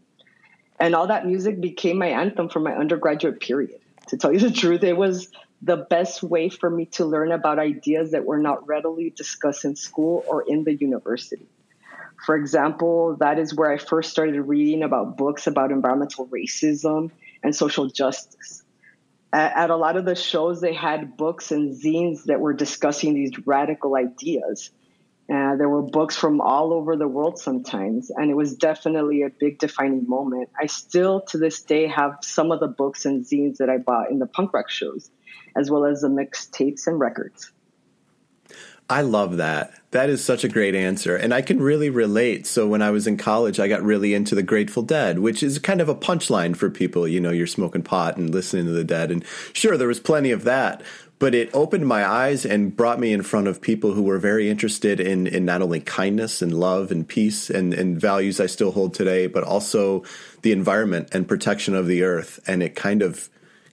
And 0.82 0.96
all 0.96 1.06
that 1.08 1.28
music 1.28 1.62
became 1.62 2.00
my 2.00 2.08
anthem 2.08 2.50
for 2.50 2.60
my 2.60 2.76
undergraduate 2.76 3.40
period. 3.40 3.80
To 4.08 4.18
tell 4.18 4.34
you 4.34 4.40
the 4.40 4.50
truth, 4.50 4.84
it 4.84 4.98
was 4.98 5.30
the 5.62 5.78
best 5.78 6.24
way 6.24 6.50
for 6.50 6.72
me 6.72 6.88
to 6.88 7.06
learn 7.06 7.32
about 7.32 7.60
ideas 7.60 8.12
that 8.12 8.26
were 8.26 8.40
not 8.40 8.68
readily 8.68 9.12
discussed 9.12 9.64
in 9.64 9.76
school 9.76 10.26
or 10.28 10.42
in 10.42 10.64
the 10.64 10.74
university. 10.74 11.46
For 12.26 12.36
example, 12.36 13.16
that 13.20 13.38
is 13.38 13.54
where 13.54 13.72
I 13.72 13.78
first 13.78 14.10
started 14.10 14.42
reading 14.42 14.82
about 14.82 15.18
books 15.18 15.46
about 15.46 15.72
environmental 15.72 16.26
racism 16.28 17.12
and 17.44 17.56
social 17.56 17.86
justice. 17.86 18.64
At, 19.32 19.70
a 19.70 19.76
lot 19.76 19.98
of 19.98 20.06
the 20.06 20.16
shows, 20.16 20.62
they 20.62 20.74
had 20.74 21.16
books 21.16 21.52
and 21.52 21.80
zines 21.80 22.24
that 22.24 22.40
were 22.40 22.54
discussing 22.54 23.14
these 23.14 23.32
radical 23.46 23.96
ideas. 23.96 24.72
Uh, 25.32 25.56
there 25.56 25.70
were 25.70 25.82
books 25.82 26.18
from 26.18 26.42
all 26.42 26.74
over 26.74 26.98
the 26.98 27.08
world 27.08 27.40
sometimes, 27.40 28.10
and 28.10 28.30
it 28.30 28.34
was 28.34 28.56
definitely 28.56 29.22
a 29.22 29.30
big 29.30 29.60
defining 29.60 30.06
moment. 30.08 30.50
I 30.60 30.66
still, 30.66 31.22
to 31.30 31.38
this 31.38 31.62
day, 31.62 31.88
have 31.88 32.18
some 32.22 32.52
of 32.52 32.60
the 32.60 32.68
books 32.68 33.06
and 33.06 33.26
zines 33.26 33.58
that 33.58 33.70
I 33.70 33.78
bought 33.78 34.12
in 34.12 34.20
the 34.20 34.26
punk 34.26 34.54
rock 34.54 34.70
shows, 34.70 35.10
as 35.56 35.72
well 35.72 35.86
as 35.86 36.02
the 36.02 36.10
mixtapes 36.10 36.86
and 36.86 37.00
records. 37.00 37.54
I 38.92 39.02
love 39.02 39.38
that. 39.38 39.74
That 39.92 40.10
is 40.10 40.22
such 40.22 40.44
a 40.44 40.50
great 40.50 40.76
answer. 40.76 41.16
And 41.16 41.34
I 41.34 41.42
can 41.42 41.62
really 41.62 41.90
relate. 41.90 42.46
So 42.46 42.68
when 42.68 42.82
I 42.82 42.92
was 42.92 43.08
in 43.08 43.16
college, 43.16 43.58
I 43.58 43.70
got 43.70 43.82
really 43.84 44.14
into 44.14 44.36
the 44.36 44.44
Grateful 44.44 44.84
Dead, 44.84 45.20
which 45.20 45.42
is 45.44 45.60
kind 45.60 45.80
of 45.80 45.88
a 45.88 45.96
punchline 45.96 46.58
for 46.58 46.70
people. 46.70 47.08
You 47.08 47.22
know, 47.22 47.32
you're 47.32 47.48
smoking 47.48 47.84
pot 47.84 48.18
and 48.18 48.34
listening 48.34 48.66
to 48.66 48.74
the 48.74 48.84
dead. 48.84 49.10
And 49.10 49.24
sure, 49.54 49.78
there 49.78 49.88
was 49.88 50.02
plenty 50.02 50.32
of 50.32 50.44
that. 50.44 50.82
But 51.20 51.34
it 51.34 51.50
opened 51.54 51.88
my 51.88 52.06
eyes 52.06 52.46
and 52.46 52.76
brought 52.76 53.00
me 53.00 53.14
in 53.14 53.22
front 53.22 53.48
of 53.48 53.62
people 53.62 53.94
who 53.94 54.04
were 54.04 54.18
very 54.18 54.50
interested 54.50 55.00
in, 55.00 55.26
in 55.26 55.46
not 55.46 55.62
only 55.62 55.80
kindness 55.80 56.42
and 56.42 56.54
love 56.54 56.92
and 56.92 57.08
peace 57.08 57.50
and, 57.50 57.74
and 57.74 58.00
values 58.02 58.42
I 58.42 58.48
still 58.48 58.72
hold 58.72 58.94
today, 58.94 59.28
but 59.28 59.44
also 59.46 60.04
the 60.42 60.52
environment 60.52 61.10
and 61.14 61.28
protection 61.28 61.76
of 61.76 61.88
the 61.88 62.04
earth. 62.04 62.42
And 62.46 62.62
it 62.62 62.76
kind 62.76 63.02
of 63.02 63.30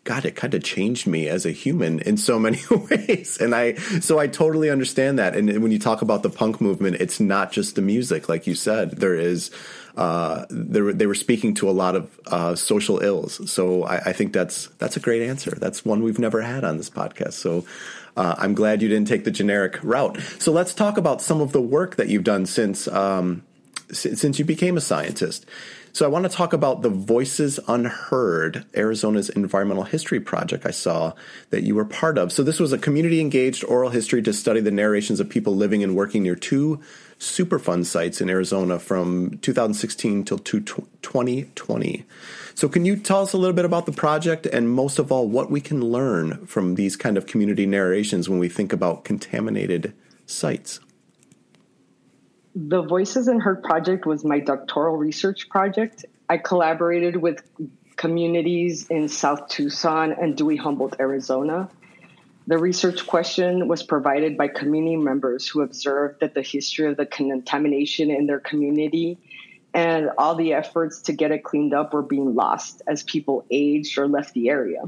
God, 0.09 0.25
it 0.25 0.37
kind 0.37 0.55
of 0.55 0.65
changed 0.65 1.07
me 1.07 1.29
as 1.29 1.45
a 1.45 1.51
human 1.51 2.01
in 2.01 2.17
so 2.17 2.39
many 2.39 2.61
ways. 2.71 3.37
And 3.37 3.55
I, 3.55 3.75
so 3.75 4.19
I 4.19 4.27
totally 4.27 4.71
understand 4.71 5.19
that. 5.19 5.37
And 5.37 5.63
when 5.63 5.71
you 5.71 5.79
talk 5.79 6.01
about 6.01 6.23
the 6.23 6.31
punk 6.31 6.63
movement, 6.63 6.97
it's 6.97 7.21
not 7.21 7.53
just 7.53 7.75
the 7.75 7.83
music, 7.83 8.27
like 8.27 8.47
you 8.47 8.55
said. 8.55 8.93
There 8.93 9.15
is, 9.15 9.51
uh, 9.99 10.47
there, 10.49 10.95
they 10.95 11.05
were 11.05 11.15
speaking 11.15 11.53
to 11.57 11.69
a 11.69 11.73
lot 11.73 11.95
of 11.95 12.21
uh, 12.27 12.55
social 12.55 13.01
ills. 13.01 13.51
So 13.53 13.85
I, 13.85 13.97
I, 13.97 14.13
think 14.15 14.33
that's 14.33 14.69
that's 14.79 14.97
a 14.97 15.01
great 15.01 15.21
answer. 15.21 15.51
That's 15.51 15.85
one 15.85 16.03
we've 16.03 16.19
never 16.19 16.41
had 16.41 16.65
on 16.65 16.79
this 16.79 16.89
podcast. 16.89 17.35
So 17.35 17.67
uh, 18.17 18.35
I'm 18.39 18.55
glad 18.55 18.81
you 18.81 18.89
didn't 18.89 19.09
take 19.09 19.25
the 19.25 19.31
generic 19.31 19.79
route. 19.83 20.19
So 20.39 20.53
let's 20.53 20.73
talk 20.73 20.97
about 20.97 21.21
some 21.21 21.43
of 21.43 21.53
the 21.53 21.61
work 21.61 21.97
that 21.97 22.09
you've 22.09 22.25
done 22.25 22.47
since 22.47 22.89
um, 22.89 23.43
since 23.93 24.39
you 24.39 24.47
became 24.47 24.79
a 24.79 24.81
scientist. 24.81 25.45
So 25.99 26.05
I 26.05 26.09
want 26.11 26.27
to 26.27 26.29
talk 26.29 26.53
about 26.53 26.83
the 26.83 26.91
Voices 26.91 27.59
Unheard, 27.67 28.65
Arizona's 28.77 29.31
environmental 29.31 29.83
history 29.83 30.21
project 30.21 30.65
I 30.65 30.71
saw 30.71 31.13
that 31.51 31.65
you 31.65 31.75
were 31.75 31.85
part 31.85 32.19
of. 32.19 32.31
So 32.31 32.45
this 32.45 32.61
was 32.61 32.73
a 32.73 32.79
community 32.79 33.21
engaged 33.21 33.65
oral 33.65 33.91
history 33.91 34.23
to 34.23 34.33
study 34.33 34.61
the 34.61 34.71
narrations 34.71 35.19
of 35.19 35.29
people 35.29 35.57
living 35.57 35.83
and 35.83 35.97
working 35.97 36.23
near 36.23 36.37
two 36.37 36.81
Superfund 37.19 37.87
sites 37.87 38.21
in 38.21 38.31
Arizona 38.31 38.79
from 38.79 39.39
2016 39.39 40.23
till 40.23 40.39
2020. 40.39 42.05
So 42.55 42.69
can 42.69 42.85
you 42.85 42.95
tell 42.95 43.23
us 43.23 43.33
a 43.33 43.37
little 43.37 43.57
bit 43.57 43.65
about 43.65 43.87
the 43.87 43.91
project 43.91 44.47
and 44.47 44.71
most 44.71 45.01
of 45.01 45.11
all 45.11 45.29
what 45.29 45.51
we 45.51 45.61
can 45.61 45.81
learn 45.81 46.47
from 46.47 46.77
these 46.77 46.97
kind 46.97 47.19
of 47.19 47.27
community 47.27 47.67
narrations 47.67 48.29
when 48.29 48.39
we 48.39 48.49
think 48.49 48.73
about 48.73 49.03
contaminated 49.03 49.95
sites? 50.27 50.79
The 52.55 52.83
Voices 52.83 53.29
Unheard 53.29 53.63
project 53.63 54.07
was 54.07 54.25
my 54.25 54.41
doctoral 54.41 54.97
research 54.97 55.49
project. 55.49 56.05
I 56.29 56.39
collaborated 56.39 57.17
with 57.17 57.43
communities 57.97 58.87
in 58.89 59.09
South 59.09 59.49
Tucson 59.49 60.13
and 60.13 60.37
Dewey 60.37 60.57
Humboldt, 60.57 60.97
Arizona. 60.99 61.69
The 62.47 62.59
research 62.59 63.07
question 63.07 63.69
was 63.69 63.83
provided 63.83 64.39
by 64.39 64.49
community 64.49 64.97
members 64.97 65.47
who 65.47 65.61
observed 65.61 66.21
that 66.21 66.35
the 66.35 66.43
history 66.43 66.91
of 66.91 66.97
the 66.97 67.05
contamination 67.05 68.11
in 68.11 68.27
their 68.27 68.41
community 68.41 69.19
and 69.75 70.11
all 70.17 70.35
the 70.35 70.55
efforts 70.55 71.03
to 71.03 71.13
get 71.13 71.31
it 71.31 71.45
cleaned 71.45 71.75
up 71.75 71.93
were 71.93 72.03
being 72.03 72.35
lost 72.35 72.81
as 72.87 73.03
people 73.03 73.45
aged 73.51 73.99
or 73.99 74.09
left 74.09 74.33
the 74.33 74.49
area 74.49 74.85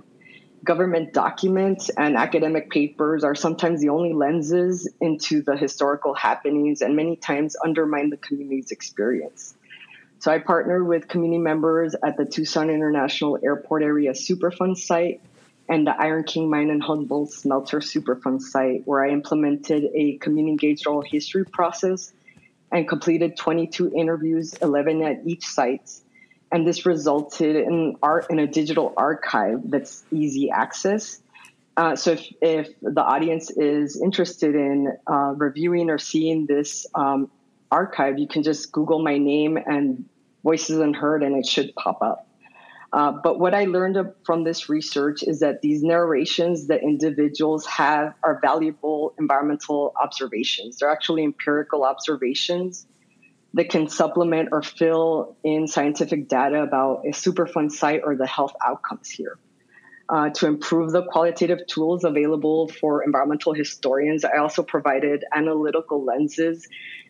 government 0.65 1.13
documents 1.13 1.89
and 1.91 2.17
academic 2.17 2.71
papers 2.71 3.25
are 3.25 3.35
sometimes 3.35 3.81
the 3.81 3.89
only 3.89 4.13
lenses 4.13 4.89
into 5.01 5.43
the 5.43 5.57
historical 5.57 6.15
happenings 6.15 6.83
and 6.83 6.95
many 6.97 7.17
times 7.17 7.57
undermine 7.65 8.11
the 8.11 8.17
community's 8.17 8.71
experience. 8.71 9.55
So 10.19 10.31
I 10.31 10.39
partnered 10.39 10.87
with 10.87 11.09
community 11.09 11.39
members 11.39 11.95
at 12.03 12.19
the 12.19 12.27
Tucson 12.27 12.69
International 12.69 13.39
Airport 13.43 13.83
Area 13.83 14.11
Superfund 14.11 14.77
site 14.77 15.23
and 15.67 15.87
the 15.87 15.99
Iron 15.99 16.25
King 16.25 16.51
Mine 16.51 16.69
and 16.69 16.83
Humboldt 16.83 17.33
Smelter 17.33 17.79
Superfund 17.79 18.43
site, 18.43 18.83
where 18.87 19.03
I 19.03 19.11
implemented 19.11 19.85
a 19.95 20.19
community 20.19 20.51
engaged 20.51 20.87
oral 20.87 21.01
history 21.01 21.47
process 21.47 22.13
and 22.71 22.87
completed 22.87 23.37
22 23.37 23.93
interviews, 23.97 24.53
11 24.61 25.03
at 25.03 25.23
each 25.25 25.47
site 25.47 25.91
and 26.53 26.67
this 26.67 26.85
resulted 26.87 27.57
in 27.57 27.97
art 28.03 28.27
in 28.31 28.39
a 28.39 28.47
digital 28.47 28.93
archive 28.97 29.61
that's 29.65 30.05
easy 30.11 30.51
access. 30.51 31.21
Uh, 31.77 31.97
so 31.97 32.13
if, 32.13 32.27
if 32.43 32.69
the 32.83 33.03
audience 33.03 33.51
is 33.51 34.01
interested 34.01 34.55
in 34.55 34.93
uh, 35.07 35.33
reviewing 35.37 35.89
or 35.89 35.99
seeing 35.99 36.47
this 36.47 36.87
um, 36.95 37.31
archive, 37.71 38.19
you 38.19 38.27
can 38.27 38.43
just 38.43 38.73
Google 38.73 39.03
my 39.03 39.19
name 39.19 39.57
and 39.57 40.05
Voices 40.43 40.79
Unheard, 40.79 41.23
and 41.23 41.37
it 41.37 41.47
should 41.47 41.75
pop 41.77 42.03
up. 42.03 42.27
Uh, 42.93 43.13
but 43.13 43.39
what 43.39 43.55
I 43.55 43.67
learned 43.67 43.97
from 44.25 44.43
this 44.43 44.69
research 44.69 45.23
is 45.23 45.39
that 45.41 45.63
these 45.63 45.83
narrations 45.83 46.67
that 46.67 46.83
individuals 46.83 47.65
have 47.67 48.15
are 48.25 48.41
valuable 48.43 49.15
environmental 49.19 49.95
observations. 50.03 50.79
They're 50.79 50.91
actually 50.91 51.23
empirical 51.23 51.85
observations 51.85 52.87
that 53.55 53.69
can 53.69 53.89
supplement 53.89 54.51
or 54.53 54.63
fill 54.63 55.37
in 55.43 55.67
scientific 55.67 56.29
data 56.29 56.63
about 56.63 57.03
a 57.05 57.11
Superfund 57.11 57.73
site 57.73 58.03
or 58.05 58.17
the 58.17 58.27
health 58.27 58.55
outcomes 58.65 59.09
here. 59.09 59.39
Uh, 60.09 60.29
to 60.31 60.49
improve 60.49 60.91
the 60.91 61.05
qualitative 61.05 61.65
tools 61.69 62.03
available 62.03 62.67
for 62.67 63.05
environmental 63.05 63.53
historians, 63.53 64.25
I 64.25 64.39
also 64.39 64.65
provided 64.65 65.25
analytical 65.33 66.05
lenses 66.05 66.67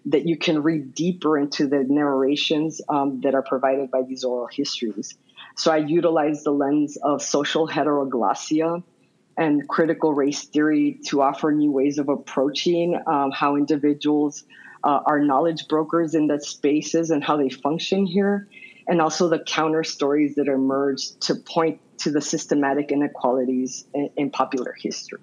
that 0.07 0.27
you 0.27 0.37
can 0.37 0.63
read 0.63 0.95
deeper 0.95 1.39
into 1.39 1.67
the 1.67 1.85
narrations 1.89 2.83
um, 2.91 3.23
that 3.23 3.35
are 3.35 3.43
provided 3.43 3.91
by 3.91 4.03
these 4.03 4.23
oral 4.23 4.49
histories. 4.53 5.17
So 5.57 5.73
I 5.73 5.79
utilized 5.79 6.45
the 6.45 6.53
lens 6.53 6.99
of 7.03 7.23
social 7.23 7.67
heteroglossia 7.67 8.83
and 9.37 9.67
critical 9.67 10.13
race 10.13 10.45
theory 10.45 11.01
to 11.07 11.23
offer 11.23 11.51
new 11.53 11.73
ways 11.73 11.97
of 11.99 12.11
approaching 12.11 13.01
um, 13.07 13.31
how 13.31 13.57
individuals 13.57 14.45
uh, 14.83 15.01
our 15.07 15.21
knowledge 15.21 15.69
brokers 15.69 16.15
in 16.15 16.27
the 16.27 16.41
spaces 16.41 17.11
and 17.11 17.23
how 17.23 17.37
they 17.37 17.49
function 17.49 18.07
here, 18.07 18.49
and 18.87 19.01
also 19.01 19.29
the 19.29 19.39
counter 19.39 19.85
stories 19.85 20.35
that 20.37 20.49
emerge 20.49 21.11
to 21.21 21.35
point 21.35 21.81
to 21.99 22.11
the 22.11 22.21
systematic 22.21 22.91
inequalities 22.91 23.85
in, 23.95 24.11
in 24.17 24.31
popular 24.31 24.73
history. 24.73 25.21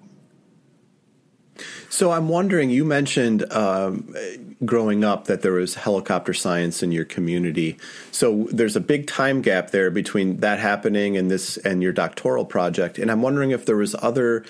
So 1.90 2.12
I'm 2.12 2.28
wondering, 2.28 2.70
you 2.70 2.84
mentioned 2.84 3.50
um, 3.52 4.14
growing 4.64 5.02
up 5.02 5.24
that 5.24 5.42
there 5.42 5.52
was 5.52 5.74
helicopter 5.74 6.32
science 6.32 6.82
in 6.82 6.92
your 6.92 7.04
community. 7.04 7.78
So 8.12 8.46
there's 8.52 8.76
a 8.76 8.80
big 8.80 9.06
time 9.06 9.42
gap 9.42 9.70
there 9.70 9.90
between 9.90 10.36
that 10.38 10.60
happening 10.60 11.16
and 11.16 11.30
this 11.30 11.56
and 11.56 11.82
your 11.82 11.92
doctoral 11.92 12.44
project. 12.44 12.98
And 12.98 13.10
I'm 13.10 13.22
wondering 13.22 13.50
if 13.50 13.66
there 13.66 13.76
was 13.76 13.96
other 14.00 14.44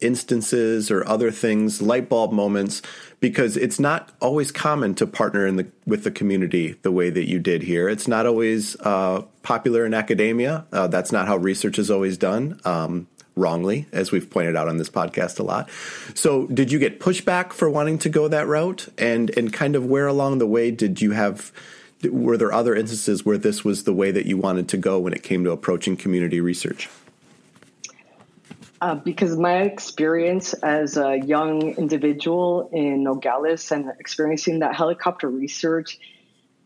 instances 0.00 0.90
or 0.90 1.06
other 1.08 1.30
things, 1.30 1.82
light 1.82 2.08
bulb 2.08 2.32
moments, 2.32 2.82
because 3.20 3.56
it's 3.56 3.80
not 3.80 4.10
always 4.20 4.52
common 4.52 4.94
to 4.94 5.06
partner 5.06 5.46
in 5.46 5.56
the 5.56 5.66
with 5.86 6.04
the 6.04 6.10
community 6.10 6.76
the 6.82 6.92
way 6.92 7.10
that 7.10 7.28
you 7.28 7.38
did 7.38 7.62
here. 7.62 7.88
It's 7.88 8.06
not 8.06 8.26
always 8.26 8.76
uh, 8.80 9.22
popular 9.42 9.84
in 9.84 9.94
academia. 9.94 10.66
Uh, 10.72 10.86
that's 10.86 11.12
not 11.12 11.26
how 11.26 11.36
research 11.36 11.78
is 11.78 11.90
always 11.90 12.16
done. 12.16 12.60
Um, 12.64 13.08
wrongly, 13.38 13.86
as 13.92 14.10
we've 14.10 14.28
pointed 14.28 14.56
out 14.56 14.68
on 14.68 14.78
this 14.78 14.90
podcast 14.90 15.38
a 15.38 15.42
lot. 15.42 15.70
So, 16.14 16.46
did 16.48 16.72
you 16.72 16.78
get 16.78 17.00
pushback 17.00 17.52
for 17.52 17.70
wanting 17.70 17.98
to 18.00 18.08
go 18.08 18.28
that 18.28 18.46
route? 18.46 18.88
And 18.98 19.30
and 19.36 19.52
kind 19.52 19.76
of 19.76 19.86
where 19.86 20.06
along 20.06 20.38
the 20.38 20.46
way 20.46 20.70
did 20.70 21.00
you 21.00 21.12
have? 21.12 21.52
Were 22.04 22.36
there 22.36 22.52
other 22.52 22.76
instances 22.76 23.24
where 23.24 23.38
this 23.38 23.64
was 23.64 23.82
the 23.82 23.92
way 23.92 24.12
that 24.12 24.24
you 24.24 24.36
wanted 24.36 24.68
to 24.68 24.76
go 24.76 25.00
when 25.00 25.12
it 25.12 25.24
came 25.24 25.42
to 25.42 25.50
approaching 25.50 25.96
community 25.96 26.40
research? 26.40 26.88
Uh, 28.80 28.94
because 28.94 29.36
my 29.36 29.62
experience 29.62 30.52
as 30.54 30.96
a 30.96 31.18
young 31.18 31.74
individual 31.76 32.70
in 32.72 33.02
Nogales 33.02 33.72
and 33.72 33.90
experiencing 33.98 34.60
that 34.60 34.76
helicopter 34.76 35.28
research, 35.28 35.98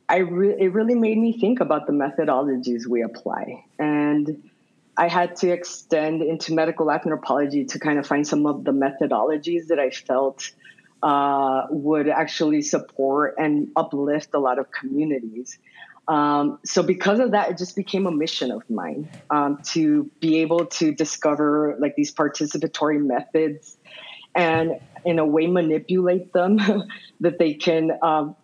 I 0.09 0.19
re- 0.19 0.57
it 0.59 0.75
really 0.75 0.95
made 0.95 1.17
me 1.17 1.41
think 1.41 1.61
about 1.61 1.87
the 1.87 1.95
methodologies 1.95 2.87
we 2.87 3.03
apply. 3.03 3.65
And 3.79 4.51
I 4.95 5.09
had 5.09 5.37
to 5.37 5.51
extend 5.51 6.21
into 6.23 6.53
medical 6.53 6.91
anthropology 6.91 7.65
to 7.65 7.79
kind 7.79 7.99
of 7.99 8.07
find 8.07 8.27
some 8.27 8.45
of 8.45 8.65
the 8.65 8.73
methodologies 8.73 9.69
that 9.69 9.79
I 9.79 9.89
felt 9.89 10.51
uh, 11.03 11.67
would 11.71 12.09
actually 12.09 12.61
support 12.61 13.37
and 13.39 13.69
uplift 13.75 14.29
a 14.35 14.39
lot 14.39 14.59
of 14.59 14.67
communities. 14.71 15.59
Um, 16.09 16.59
so 16.65 16.83
because 16.83 17.21
of 17.21 17.31
that, 17.31 17.51
it 17.51 17.59
just 17.59 17.77
became 17.77 18.07
a 18.07 18.11
mission 18.11 18.51
of 18.51 18.69
mine 18.69 19.09
um, 19.31 19.59
to 19.67 20.11
be 20.21 20.41
able 20.41 20.67
to 20.67 20.93
discover 20.93 21.77
like 21.81 21.95
these 21.95 22.13
participatory 22.13 23.01
methods 23.05 23.77
and 24.35 24.81
in 25.05 25.19
a 25.19 25.27
way 25.27 25.47
manipulate 25.47 26.33
them 26.33 26.59
that 27.21 27.39
they 27.39 27.55
can, 27.55 27.93
um, 28.03 28.37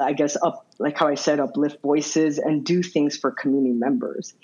I 0.00 0.12
guess, 0.12 0.36
up 0.42 0.66
like 0.78 0.98
how 0.98 1.06
I 1.06 1.14
said, 1.14 1.40
uplift 1.40 1.80
voices 1.82 2.38
and 2.38 2.64
do 2.64 2.82
things 2.82 3.16
for 3.16 3.30
community 3.30 3.74
members. 3.74 4.34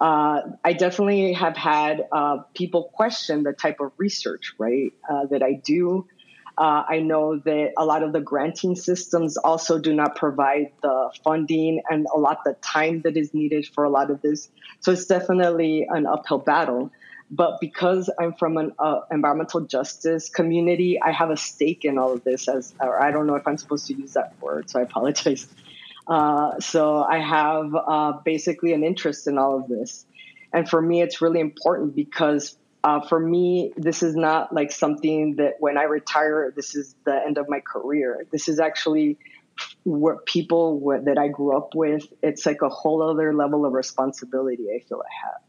Uh, 0.00 0.42
I 0.64 0.72
definitely 0.72 1.32
have 1.34 1.56
had 1.56 2.06
uh, 2.10 2.38
people 2.54 2.90
question 2.94 3.42
the 3.42 3.52
type 3.52 3.80
of 3.80 3.92
research, 3.98 4.54
right, 4.56 4.92
uh, 5.10 5.26
that 5.26 5.42
I 5.42 5.54
do 5.62 6.06
uh, 6.60 6.84
I 6.86 7.00
know 7.00 7.38
that 7.38 7.72
a 7.78 7.86
lot 7.86 8.02
of 8.02 8.12
the 8.12 8.20
granting 8.20 8.76
systems 8.76 9.38
also 9.38 9.78
do 9.78 9.94
not 9.94 10.14
provide 10.14 10.72
the 10.82 11.10
funding 11.24 11.80
and 11.88 12.06
a 12.14 12.18
lot 12.18 12.44
the 12.44 12.52
time 12.60 13.00
that 13.02 13.16
is 13.16 13.32
needed 13.32 13.66
for 13.66 13.84
a 13.84 13.88
lot 13.88 14.10
of 14.10 14.20
this. 14.20 14.50
So 14.80 14.92
it's 14.92 15.06
definitely 15.06 15.86
an 15.88 16.06
uphill 16.06 16.36
battle. 16.36 16.90
But 17.30 17.60
because 17.62 18.10
I'm 18.18 18.34
from 18.34 18.58
an 18.58 18.72
uh, 18.78 19.00
environmental 19.10 19.62
justice 19.62 20.28
community, 20.28 21.00
I 21.00 21.12
have 21.12 21.30
a 21.30 21.36
stake 21.36 21.86
in 21.86 21.96
all 21.96 22.12
of 22.12 22.24
this. 22.24 22.46
As 22.46 22.74
or 22.78 23.02
I 23.02 23.10
don't 23.10 23.26
know 23.26 23.36
if 23.36 23.48
I'm 23.48 23.56
supposed 23.56 23.86
to 23.86 23.94
use 23.94 24.12
that 24.12 24.34
word, 24.42 24.68
so 24.68 24.80
I 24.80 24.82
apologize. 24.82 25.46
Uh, 26.06 26.60
so 26.60 27.02
I 27.04 27.20
have 27.20 27.74
uh, 27.74 28.12
basically 28.24 28.74
an 28.74 28.84
interest 28.84 29.28
in 29.28 29.38
all 29.38 29.60
of 29.60 29.68
this, 29.68 30.04
and 30.52 30.68
for 30.68 30.82
me, 30.82 31.02
it's 31.02 31.22
really 31.22 31.40
important 31.40 31.94
because 31.94 32.58
uh, 32.82 33.00
for 33.00 33.20
me, 33.20 33.72
this 33.76 34.02
is 34.02 34.16
not 34.16 34.54
like 34.54 34.72
something 34.72 35.36
that 35.36 35.56
when 35.58 35.76
I 35.76 35.84
retire, 35.84 36.52
this 36.54 36.74
is 36.74 36.94
the 37.04 37.14
end 37.14 37.36
of 37.38 37.48
my 37.48 37.60
career. 37.60 38.26
This 38.30 38.48
is 38.48 38.58
actually 38.58 39.18
what 39.84 40.24
people 40.24 40.80
that 41.04 41.18
I 41.18 41.28
grew 41.28 41.56
up 41.56 41.74
with. 41.74 42.06
It's 42.22 42.46
like 42.46 42.62
a 42.62 42.70
whole 42.70 43.02
other 43.02 43.34
level 43.34 43.66
of 43.66 43.74
responsibility 43.74 44.68
I 44.74 44.80
feel 44.80 45.02
I 45.02 45.26
have. 45.26 45.40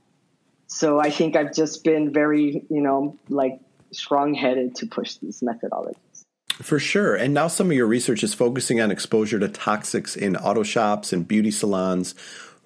So 0.67 0.99
I 0.99 1.09
think 1.09 1.35
I've 1.35 1.53
just 1.53 1.83
been 1.83 2.11
very, 2.11 2.65
you 2.69 2.81
know, 2.81 3.17
like 3.29 3.59
strong 3.91 4.33
headed 4.33 4.75
to 4.75 4.87
push 4.87 5.15
these 5.15 5.41
methodologies. 5.41 6.25
For 6.61 6.79
sure. 6.79 7.15
And 7.15 7.33
now 7.33 7.47
some 7.47 7.67
of 7.67 7.73
your 7.73 7.87
research 7.87 8.23
is 8.23 8.33
focusing 8.33 8.81
on 8.81 8.91
exposure 8.91 9.39
to 9.39 9.47
toxics 9.47 10.15
in 10.15 10.35
auto 10.35 10.63
shops 10.63 11.11
and 11.11 11.27
beauty 11.27 11.51
salons 11.51 12.13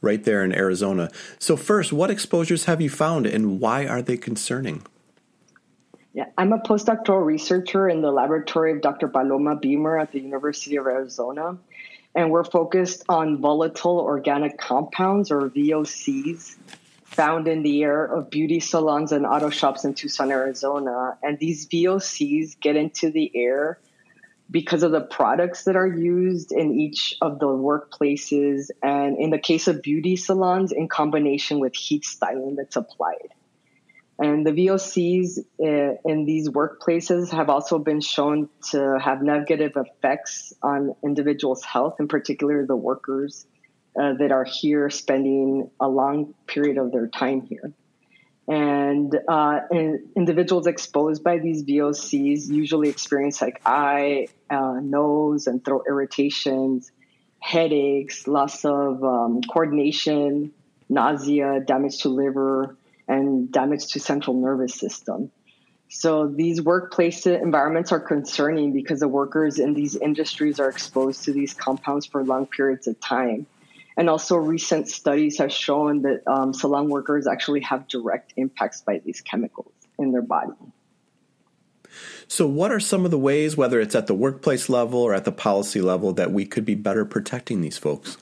right 0.06 0.24
there 0.24 0.44
in 0.44 0.54
Arizona. 0.54 1.12
So, 1.40 1.58
first, 1.58 1.92
what 1.92 2.10
exposures 2.12 2.66
have 2.66 2.80
you 2.80 2.90
found 2.90 3.26
and 3.26 3.60
why 3.60 3.88
are 3.88 4.02
they 4.02 4.16
concerning? 4.16 4.86
Yeah, 6.14 6.28
I'm 6.38 6.54
a 6.54 6.60
postdoctoral 6.60 7.26
researcher 7.26 7.90
in 7.90 8.02
the 8.02 8.12
laboratory 8.12 8.72
of 8.72 8.82
Dr. 8.82 9.10
Paloma 9.10 9.58
Beamer 9.58 10.00
at 10.00 10.14
the 10.14 10.22
University 10.22 10.78
of 10.78 10.86
Arizona. 10.86 11.58
And 12.16 12.32
we're 12.32 12.46
focused 12.46 13.04
on 13.10 13.42
volatile 13.42 14.00
organic 14.00 14.58
compounds 14.58 15.30
or 15.30 15.50
VOCs 15.50 16.56
found 17.04 17.50
in 17.50 17.64
the 17.64 17.84
air 17.84 18.06
of 18.06 18.30
beauty 18.30 18.62
salons 18.62 19.12
and 19.12 19.26
auto 19.26 19.50
shops 19.50 19.84
in 19.84 19.94
Tucson, 19.94 20.32
Arizona. 20.32 21.18
And 21.22 21.38
these 21.38 21.68
VOCs 21.68 22.60
get 22.60 22.78
into 22.78 23.12
the 23.12 23.30
air 23.36 23.80
because 24.50 24.84
of 24.84 24.92
the 24.92 25.02
products 25.02 25.64
that 25.64 25.76
are 25.76 25.88
used 25.88 26.52
in 26.52 26.80
each 26.80 27.16
of 27.22 27.40
the 27.40 27.48
workplaces. 27.48 28.70
And 28.84 29.18
in 29.20 29.32
the 29.32 29.40
case 29.40 29.68
of 29.68 29.82
beauty 29.82 30.16
salons, 30.16 30.72
in 30.72 30.88
combination 30.88 31.60
with 31.60 31.76
heat 31.76 32.06
styling 32.06 32.56
that's 32.56 32.76
applied. 32.76 33.34
And 34.18 34.46
the 34.46 34.52
VOCs 34.52 35.40
uh, 35.60 35.98
in 36.06 36.26
these 36.26 36.48
workplaces 36.50 37.32
have 37.32 37.50
also 37.50 37.80
been 37.80 38.00
shown 38.00 38.48
to 38.72 38.98
have 38.98 39.22
negative 39.22 39.74
effects 39.76 40.54
on 40.62 40.96
individuals' 41.04 41.64
health, 41.64 41.96
in 42.00 42.08
particular 42.08 42.66
the 42.66 42.78
workers 42.78 43.46
uh, 44.00 44.14
that 44.14 44.32
are 44.32 44.46
here 44.46 44.90
spending 44.90 45.70
a 45.82 45.90
long 45.90 46.34
period 46.48 46.78
of 46.78 46.94
their 46.94 47.08
time 47.08 47.42
here. 47.42 47.74
And, 48.48 49.18
uh, 49.28 49.62
individuals 50.16 50.68
exposed 50.68 51.24
by 51.24 51.40
these 51.40 51.64
VOCs 51.64 52.48
usually 52.48 52.90
experience 52.90 53.42
like 53.42 53.60
eye, 53.66 54.28
uh, 54.50 54.80
nose, 54.82 55.48
and 55.48 55.64
throat 55.66 55.86
irritations, 55.88 56.92
headaches, 57.40 58.28
loss 58.28 58.64
of 58.64 59.04
um, 59.04 59.42
coordination, 59.42 60.52
nausea, 60.90 61.60
damage 61.60 62.00
to 62.00 62.10
liver, 62.10 62.76
and 63.08 63.52
damage 63.52 63.88
to 63.88 64.00
central 64.00 64.36
nervous 64.36 64.76
system. 64.76 65.32
So 65.90 66.28
these 66.28 66.62
workplace 66.62 67.26
environments 67.26 67.92
are 67.92 68.00
concerning 68.00 68.74
because 68.74 69.00
the 69.00 69.08
workers 69.08 69.60
in 69.60 69.74
these 69.74 69.96
industries 69.96 70.60
are 70.60 70.70
exposed 70.70 71.24
to 71.26 71.32
these 71.32 71.54
compounds 71.54 72.06
for 72.06 72.24
long 72.24 72.48
periods 72.48 72.88
of 72.88 73.00
time. 73.00 73.46
And 73.98 74.10
also, 74.10 74.36
recent 74.36 74.90
studies 74.90 75.38
have 75.38 75.52
shown 75.52 76.02
that 76.02 76.22
um, 76.28 76.54
salon 76.54 76.90
workers 76.90 77.28
actually 77.28 77.62
have 77.62 77.88
direct 77.88 78.34
impacts 78.36 78.82
by 78.82 79.00
these 79.00 79.22
chemicals 79.22 79.74
in 79.98 80.12
their 80.12 80.22
body. 80.22 80.52
So, 82.28 82.46
what 82.46 82.72
are 82.72 82.80
some 82.80 83.06
of 83.06 83.12
the 83.12 83.20
ways, 83.20 83.56
whether 83.56 83.80
it's 83.80 83.96
at 83.96 84.08
the 84.08 84.14
workplace 84.14 84.68
level 84.68 85.00
or 85.00 85.14
at 85.14 85.24
the 85.24 85.32
policy 85.32 85.80
level, 85.80 86.12
that 86.14 86.32
we 86.32 86.46
could 86.46 86.66
be 86.66 86.76
better 86.76 87.06
protecting 87.06 87.62
these 87.62 87.78
folks? 87.78 88.18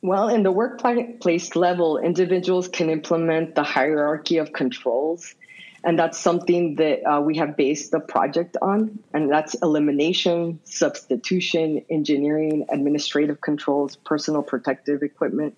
Well, 0.00 0.28
in 0.28 0.42
the 0.42 0.50
workplace 0.50 1.54
level, 1.54 1.98
individuals 1.98 2.66
can 2.66 2.90
implement 2.90 3.54
the 3.54 3.62
hierarchy 3.62 4.38
of 4.38 4.52
controls 4.52 5.36
and 5.84 5.98
that's 5.98 6.18
something 6.18 6.76
that 6.76 7.02
uh, 7.04 7.20
we 7.20 7.36
have 7.38 7.56
based 7.56 7.90
the 7.90 7.98
project 7.98 8.56
on. 8.62 9.00
And 9.12 9.30
that's 9.30 9.54
elimination, 9.62 10.60
substitution, 10.64 11.84
engineering, 11.90 12.66
administrative 12.70 13.40
controls, 13.40 13.96
personal 13.96 14.42
protective 14.42 15.02
equipment. 15.02 15.56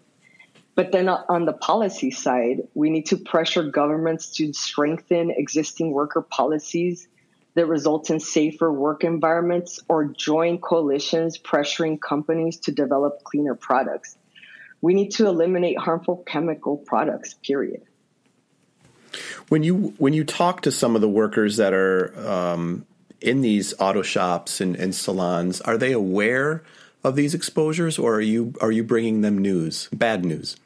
But 0.75 0.93
then 0.93 1.09
on 1.09 1.45
the 1.45 1.53
policy 1.53 2.11
side, 2.11 2.63
we 2.75 2.91
need 2.91 3.07
to 3.07 3.17
pressure 3.17 3.63
governments 3.63 4.31
to 4.37 4.53
strengthen 4.53 5.31
existing 5.31 5.93
worker 5.93 6.23
policies 6.23 7.07
that 7.55 7.67
result 7.67 8.11
in 8.11 8.19
safer 8.19 8.73
work 8.73 9.05
environments 9.05 9.79
or 9.89 10.07
join 10.07 10.59
coalitions 10.59 11.39
pressuring 11.39 12.01
companies 12.01 12.59
to 12.61 12.73
develop 12.73 13.23
cleaner 13.23 13.55
products. 13.55 14.17
We 14.81 14.95
need 14.95 15.13
to 15.13 15.27
eliminate 15.27 15.79
harmful 15.79 16.25
chemical 16.27 16.79
products, 16.79 17.35
period. 17.35 17.83
When 19.49 19.63
you 19.63 19.95
when 19.99 20.13
you 20.13 20.25
talk 20.25 20.63
to 20.63 20.73
some 20.73 20.95
of 20.95 21.01
the 21.01 21.09
workers 21.09 21.57
that 21.57 21.73
are 21.73 22.13
um, 22.29 22.87
in 23.21 23.41
these 23.41 23.75
auto 23.81 24.03
shops 24.03 24.61
and, 24.61 24.77
and 24.77 24.95
salons, 24.95 25.61
are 25.63 25.79
they 25.79 25.93
aware 25.93 26.63
of 27.03 27.17
these 27.17 27.35
exposures, 27.35 27.99
or 27.99 28.15
are 28.15 28.21
you 28.21 28.55
are 28.61 28.73
you 28.73 28.85
bringing 28.85 29.21
them 29.21 29.39
news, 29.39 29.89
bad 29.93 30.25
news? 30.25 30.57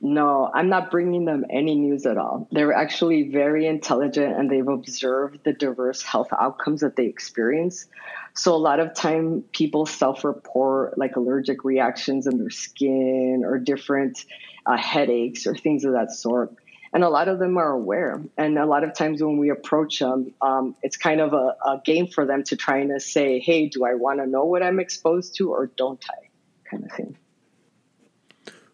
No, 0.00 0.50
I'm 0.52 0.68
not 0.68 0.90
bringing 0.90 1.24
them 1.24 1.46
any 1.48 1.74
news 1.76 2.04
at 2.04 2.18
all. 2.18 2.46
They're 2.52 2.74
actually 2.74 3.30
very 3.30 3.66
intelligent 3.66 4.36
and 4.36 4.50
they've 4.50 4.68
observed 4.68 5.38
the 5.44 5.54
diverse 5.54 6.02
health 6.02 6.28
outcomes 6.38 6.82
that 6.82 6.94
they 6.94 7.06
experience. 7.06 7.86
So 8.34 8.54
a 8.54 8.58
lot 8.58 8.80
of 8.80 8.92
time 8.92 9.44
people 9.52 9.86
self-report 9.86 10.98
like 10.98 11.16
allergic 11.16 11.64
reactions 11.64 12.26
in 12.26 12.36
their 12.36 12.50
skin 12.50 13.44
or 13.46 13.58
different 13.58 14.26
uh, 14.66 14.76
headaches 14.76 15.46
or 15.46 15.54
things 15.54 15.86
of 15.86 15.92
that 15.92 16.12
sort 16.12 16.54
and 16.94 17.02
a 17.02 17.08
lot 17.08 17.26
of 17.26 17.40
them 17.40 17.58
are 17.58 17.72
aware. 17.72 18.22
And 18.38 18.56
a 18.56 18.64
lot 18.64 18.84
of 18.84 18.94
times 18.94 19.20
when 19.20 19.36
we 19.36 19.50
approach 19.50 19.98
them, 19.98 20.32
um, 20.40 20.76
it's 20.80 20.96
kind 20.96 21.20
of 21.20 21.32
a, 21.32 21.56
a, 21.66 21.82
game 21.84 22.06
for 22.06 22.24
them 22.24 22.44
to 22.44 22.56
try 22.56 22.78
and 22.78 23.02
say, 23.02 23.40
"Hey, 23.40 23.68
do 23.68 23.84
I 23.84 23.94
want 23.94 24.20
to 24.20 24.26
know 24.26 24.44
what 24.44 24.62
I'm 24.62 24.78
exposed 24.78 25.34
to, 25.36 25.50
or 25.50 25.66
don't 25.76 26.02
I?" 26.08 26.28
kind 26.70 26.84
of 26.84 26.92
thing. 26.92 27.18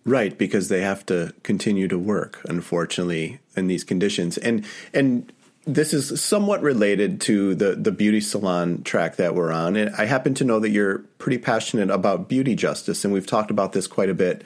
Right, 0.05 0.37
because 0.37 0.69
they 0.69 0.83
have 0.83 1.05
to 1.07 1.35
continue 1.43 1.89
to 1.89 1.99
work, 1.99 2.41
unfortunately, 2.45 3.41
in 3.57 3.67
these 3.67 3.85
conditions, 3.85 4.37
and 4.37 4.67
and 4.93 5.33
this 5.67 5.95
is 5.95 6.21
somewhat 6.21 6.63
related 6.63 7.23
to 7.23 7.55
the 7.55 7.75
the 7.75 7.93
beauty 7.93 8.21
salon 8.21 8.83
track 8.83 9.17
that 9.17 9.35
we're 9.35 9.53
on. 9.53 9.77
And 9.77 9.95
I 9.97 10.05
happen 10.05 10.35
to 10.35 10.45
know 10.45 10.61
that 10.61 10.71
you're 10.71 10.99
pretty 11.19 11.39
passionate 11.39 11.91
about 11.91 12.29
beauty 12.29 12.55
justice, 12.55 13.03
and 13.03 13.15
we've 13.15 13.27
talked 13.27 13.51
about 13.51 13.73
this 13.73 13.87
quite 13.87 14.11
a 14.11 14.15
bit 14.15 14.45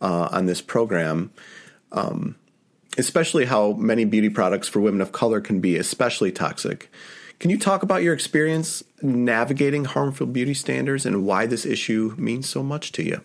uh, 0.00 0.28
on 0.32 0.46
this 0.46 0.60
program. 0.60 1.30
Um, 1.92 2.36
especially 2.98 3.46
how 3.46 3.72
many 3.72 4.04
beauty 4.04 4.28
products 4.28 4.68
for 4.68 4.80
women 4.80 5.00
of 5.00 5.12
color 5.12 5.40
can 5.40 5.60
be 5.60 5.76
especially 5.76 6.32
toxic. 6.32 6.90
Can 7.38 7.50
you 7.50 7.58
talk 7.58 7.82
about 7.82 8.02
your 8.02 8.14
experience 8.14 8.84
navigating 9.00 9.84
harmful 9.84 10.26
beauty 10.26 10.54
standards 10.54 11.04
and 11.04 11.24
why 11.24 11.46
this 11.46 11.66
issue 11.66 12.14
means 12.16 12.48
so 12.48 12.62
much 12.62 12.92
to 12.92 13.02
you? 13.02 13.20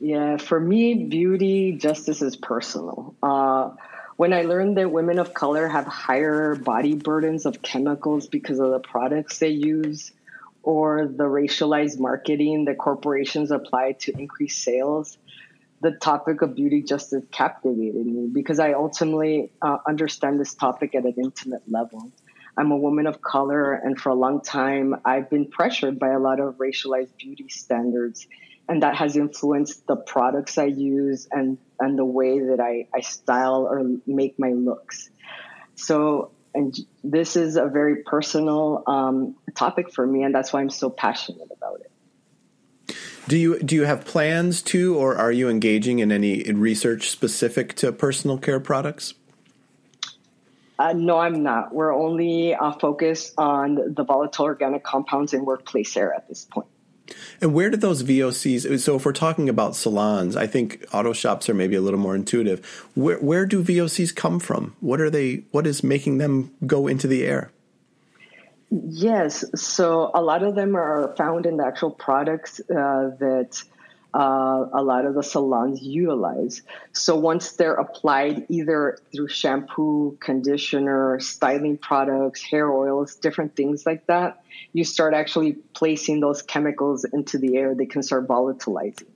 Yeah, 0.00 0.36
for 0.38 0.58
me, 0.58 1.04
beauty 1.04 1.72
justice 1.72 2.22
is 2.22 2.34
personal. 2.34 3.14
Uh, 3.22 3.70
when 4.16 4.32
I 4.32 4.42
learned 4.42 4.76
that 4.76 4.90
women 4.90 5.20
of 5.20 5.32
color 5.34 5.68
have 5.68 5.86
higher 5.86 6.56
body 6.56 6.94
burdens 6.94 7.46
of 7.46 7.62
chemicals 7.62 8.26
because 8.26 8.58
of 8.58 8.72
the 8.72 8.80
products 8.80 9.38
they 9.38 9.50
use 9.50 10.12
or 10.62 11.06
the 11.06 11.24
racialized 11.24 11.98
marketing 11.98 12.64
that 12.64 12.78
corporations 12.78 13.50
apply 13.50 13.92
to 14.00 14.12
increase 14.18 14.56
sales, 14.56 15.18
the 15.82 15.90
topic 15.90 16.42
of 16.42 16.54
beauty 16.54 16.80
justice 16.80 17.24
captivated 17.32 18.06
me 18.06 18.28
because 18.32 18.60
I 18.60 18.72
ultimately 18.72 19.50
uh, 19.60 19.78
understand 19.86 20.38
this 20.38 20.54
topic 20.54 20.94
at 20.94 21.04
an 21.04 21.14
intimate 21.18 21.62
level. 21.68 22.12
I'm 22.56 22.70
a 22.70 22.76
woman 22.76 23.08
of 23.08 23.20
color, 23.20 23.72
and 23.72 24.00
for 24.00 24.10
a 24.10 24.14
long 24.14 24.42
time, 24.42 24.94
I've 25.04 25.28
been 25.28 25.50
pressured 25.50 25.98
by 25.98 26.10
a 26.10 26.20
lot 26.20 26.38
of 26.38 26.54
racialized 26.58 27.16
beauty 27.18 27.48
standards, 27.48 28.28
and 28.68 28.84
that 28.84 28.94
has 28.94 29.16
influenced 29.16 29.86
the 29.88 29.96
products 29.96 30.56
I 30.56 30.66
use 30.66 31.26
and 31.32 31.58
and 31.80 31.98
the 31.98 32.04
way 32.04 32.38
that 32.38 32.60
I, 32.60 32.86
I 32.94 33.00
style 33.00 33.66
or 33.68 33.82
make 34.06 34.38
my 34.38 34.52
looks. 34.52 35.10
So, 35.74 36.30
and 36.54 36.78
this 37.02 37.34
is 37.34 37.56
a 37.56 37.66
very 37.66 38.04
personal 38.04 38.84
um, 38.86 39.34
topic 39.56 39.92
for 39.92 40.06
me, 40.06 40.22
and 40.22 40.32
that's 40.32 40.52
why 40.52 40.60
I'm 40.60 40.70
so 40.70 40.90
passionate 40.90 41.48
about 41.56 41.80
it. 41.80 41.91
Do 43.28 43.38
you 43.38 43.58
do 43.60 43.74
you 43.76 43.84
have 43.84 44.04
plans 44.04 44.62
to, 44.62 44.96
or 44.96 45.16
are 45.16 45.30
you 45.30 45.48
engaging 45.48 46.00
in 46.00 46.10
any 46.10 46.42
research 46.52 47.10
specific 47.10 47.74
to 47.76 47.92
personal 47.92 48.36
care 48.36 48.60
products? 48.60 49.14
Uh, 50.78 50.92
no, 50.92 51.18
I'm 51.18 51.44
not. 51.44 51.72
We're 51.72 51.94
only 51.94 52.54
uh, 52.54 52.72
focused 52.72 53.34
on 53.38 53.94
the 53.94 54.02
volatile 54.02 54.46
organic 54.46 54.82
compounds 54.82 55.32
in 55.32 55.44
workplace 55.44 55.96
air 55.96 56.12
at 56.12 56.28
this 56.28 56.44
point. 56.44 56.66
And 57.40 57.54
where 57.54 57.70
did 57.70 57.80
those 57.80 58.02
VOCs? 58.02 58.80
So, 58.80 58.96
if 58.96 59.04
we're 59.04 59.12
talking 59.12 59.48
about 59.48 59.76
salons, 59.76 60.34
I 60.34 60.48
think 60.48 60.84
auto 60.92 61.12
shops 61.12 61.48
are 61.48 61.54
maybe 61.54 61.76
a 61.76 61.80
little 61.80 62.00
more 62.00 62.16
intuitive. 62.16 62.64
Where 62.94 63.18
where 63.18 63.46
do 63.46 63.62
VOCs 63.62 64.12
come 64.14 64.40
from? 64.40 64.74
What 64.80 65.00
are 65.00 65.10
they? 65.10 65.44
What 65.52 65.68
is 65.68 65.84
making 65.84 66.18
them 66.18 66.52
go 66.66 66.88
into 66.88 67.06
the 67.06 67.24
air? 67.24 67.51
Yes, 68.74 69.44
so 69.54 70.10
a 70.14 70.22
lot 70.22 70.42
of 70.42 70.54
them 70.54 70.76
are 70.76 71.14
found 71.14 71.44
in 71.44 71.58
the 71.58 71.66
actual 71.66 71.90
products 71.90 72.58
uh, 72.58 73.10
that 73.20 73.62
uh, 74.14 74.64
a 74.72 74.82
lot 74.82 75.04
of 75.04 75.12
the 75.12 75.22
salons 75.22 75.82
utilize. 75.82 76.62
So 76.92 77.16
once 77.16 77.52
they're 77.52 77.74
applied 77.74 78.46
either 78.48 78.96
through 79.12 79.28
shampoo, 79.28 80.16
conditioner, 80.20 81.20
styling 81.20 81.76
products, 81.76 82.42
hair 82.42 82.72
oils, 82.72 83.16
different 83.16 83.56
things 83.56 83.84
like 83.84 84.06
that, 84.06 84.42
you 84.72 84.84
start 84.84 85.12
actually 85.12 85.52
placing 85.74 86.20
those 86.20 86.40
chemicals 86.40 87.04
into 87.04 87.36
the 87.36 87.58
air. 87.58 87.74
They 87.74 87.84
can 87.84 88.02
start 88.02 88.26
volatilizing. 88.26 89.10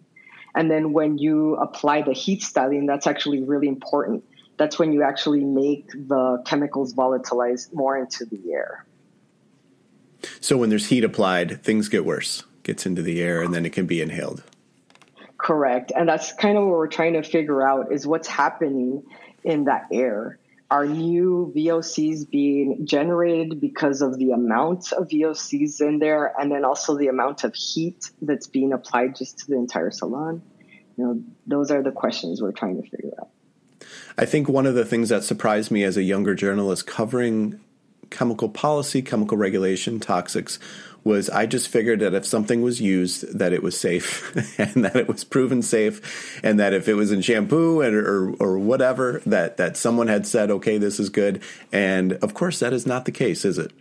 And 0.55 0.71
then 0.71 0.93
when 0.93 1.17
you 1.17 1.55
apply 1.57 2.03
the 2.03 2.13
heat 2.13 2.43
styling, 2.43 2.85
that's 2.85 3.07
actually 3.07 3.43
really 3.43 3.69
important. 3.69 4.23
That's 4.59 4.79
when 4.79 4.93
you 4.93 5.03
actually 5.03 5.45
make 5.45 5.93
the 5.93 6.43
chemicals 6.45 6.93
volatilize 6.93 7.73
more 7.73 7.97
into 7.97 8.27
the 8.27 8.53
air. 8.53 8.85
So 10.41 10.57
when 10.57 10.71
there's 10.71 10.87
heat 10.87 11.05
applied, 11.05 11.63
things 11.63 11.89
get 11.89 12.05
worse, 12.05 12.45
gets 12.63 12.87
into 12.87 13.03
the 13.03 13.23
air, 13.23 13.43
and 13.43 13.55
then 13.55 13.67
it 13.67 13.73
can 13.73 13.87
be 13.87 14.01
inhaled. 14.01 14.43
Correct. 15.39 15.93
And 15.95 16.09
that's 16.09 16.33
kind 16.33 16.57
of 16.57 16.65
what 16.65 16.73
we're 16.73 16.89
trying 16.89 17.13
to 17.13 17.23
figure 17.23 17.67
out 17.67 17.93
is 17.93 18.07
what's 18.07 18.29
happening 18.29 19.05
in 19.45 19.65
that 19.65 19.87
air. 19.93 20.39
Are 20.69 20.85
new 20.85 21.53
VOCs 21.55 22.29
being 22.29 22.85
generated 22.85 23.61
because 23.61 24.03
of 24.03 24.19
the 24.19 24.33
amount 24.33 24.93
of 24.93 25.07
VOCs 25.07 25.81
in 25.81 26.01
there 26.01 26.35
and 26.41 26.51
then 26.51 26.65
also 26.65 26.97
the 26.97 27.07
amount 27.07 27.45
of 27.45 27.55
heat 27.55 28.11
that's 28.21 28.49
being 28.49 28.73
applied 28.73 29.15
just 29.15 29.39
to 29.39 29.47
the 29.47 29.55
entire 29.55 29.93
salon? 29.93 30.43
You 30.97 31.05
know, 31.05 31.23
those 31.47 31.71
are 31.71 31.83
the 31.83 31.93
questions 31.93 32.43
we're 32.43 32.51
trying 32.51 32.83
to 32.83 32.89
figure 32.89 33.13
out. 33.21 33.29
I 34.19 34.25
think 34.25 34.49
one 34.49 34.67
of 34.67 34.75
the 34.75 34.85
things 34.85 35.11
that 35.11 35.23
surprised 35.23 35.71
me 35.71 35.85
as 35.85 35.97
a 35.97 36.03
younger 36.03 36.35
journalist 36.35 36.87
covering 36.87 37.61
chemical 38.11 38.49
policy, 38.49 39.03
chemical 39.03 39.37
regulation, 39.37 40.01
toxics 40.01 40.59
was 41.07 41.31
I 41.31 41.47
just 41.47 41.69
figured 41.69 42.01
that 42.01 42.15
if 42.15 42.27
something 42.27 42.63
was 42.63 42.81
used, 42.81 43.39
that 43.39 43.53
it 43.53 43.63
was 43.63 43.79
safe 43.79 44.35
and 44.59 44.85
that 44.85 44.97
it 44.97 45.09
was 45.09 45.23
proven 45.23 45.63
safe, 45.63 46.41
and 46.43 46.59
that 46.59 46.75
if 46.75 46.89
it 46.89 46.95
was 46.95 47.13
in 47.13 47.23
shampoo 47.23 47.81
and, 47.81 47.95
or 47.95 48.35
or 48.41 48.59
whatever, 48.59 49.23
that 49.25 49.57
that 49.57 49.77
someone 49.77 50.09
had 50.09 50.27
said, 50.27 50.51
okay, 50.51 50.79
this 50.79 50.99
is 50.99 51.09
good. 51.09 51.41
And 51.73 52.15
of 52.15 52.35
course, 52.35 52.59
that 52.59 52.73
is 52.73 52.87
not 52.87 53.05
the 53.05 53.13
case, 53.13 53.45
is 53.45 53.57
it? 53.57 53.73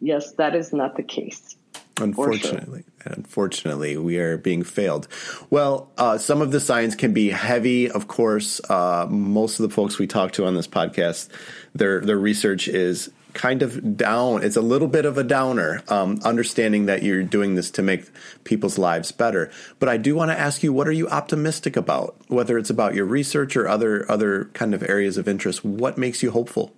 Yes, 0.00 0.32
that 0.34 0.54
is 0.54 0.72
not 0.72 0.96
the 0.96 1.02
case. 1.02 1.56
Unfortunately, 2.00 2.84
sure. 3.02 3.12
unfortunately, 3.12 3.96
we 3.96 4.18
are 4.18 4.36
being 4.36 4.64
failed. 4.64 5.06
Well, 5.48 5.90
uh, 5.96 6.18
some 6.18 6.42
of 6.42 6.50
the 6.50 6.60
science 6.60 6.96
can 6.96 7.12
be 7.12 7.30
heavy. 7.30 7.90
Of 7.90 8.08
course, 8.08 8.60
uh, 8.68 9.06
most 9.08 9.60
of 9.60 9.68
the 9.68 9.74
folks 9.74 9.98
we 9.98 10.06
talk 10.06 10.32
to 10.32 10.46
on 10.46 10.54
this 10.54 10.66
podcast, 10.66 11.28
their 11.74 12.00
their 12.00 12.18
research 12.18 12.66
is 12.66 13.10
kind 13.32 13.62
of 13.62 13.96
down. 13.96 14.42
It's 14.42 14.56
a 14.56 14.60
little 14.62 14.88
bit 14.88 15.04
of 15.04 15.18
a 15.18 15.24
downer, 15.24 15.82
um, 15.88 16.20
understanding 16.24 16.86
that 16.86 17.02
you're 17.02 17.22
doing 17.22 17.54
this 17.54 17.70
to 17.72 17.82
make 17.82 18.06
people's 18.44 18.78
lives 18.78 19.12
better. 19.12 19.50
But 19.78 19.88
I 19.88 19.96
do 19.96 20.14
want 20.14 20.30
to 20.30 20.38
ask 20.38 20.62
you, 20.62 20.72
what 20.72 20.88
are 20.88 20.92
you 20.92 21.08
optimistic 21.08 21.76
about? 21.76 22.16
Whether 22.28 22.58
it's 22.58 22.70
about 22.70 22.94
your 22.94 23.06
research 23.06 23.56
or 23.56 23.68
other 23.68 24.10
other 24.10 24.46
kind 24.54 24.74
of 24.74 24.82
areas 24.82 25.16
of 25.16 25.28
interest, 25.28 25.64
what 25.64 25.98
makes 25.98 26.22
you 26.22 26.30
hopeful? 26.30 26.72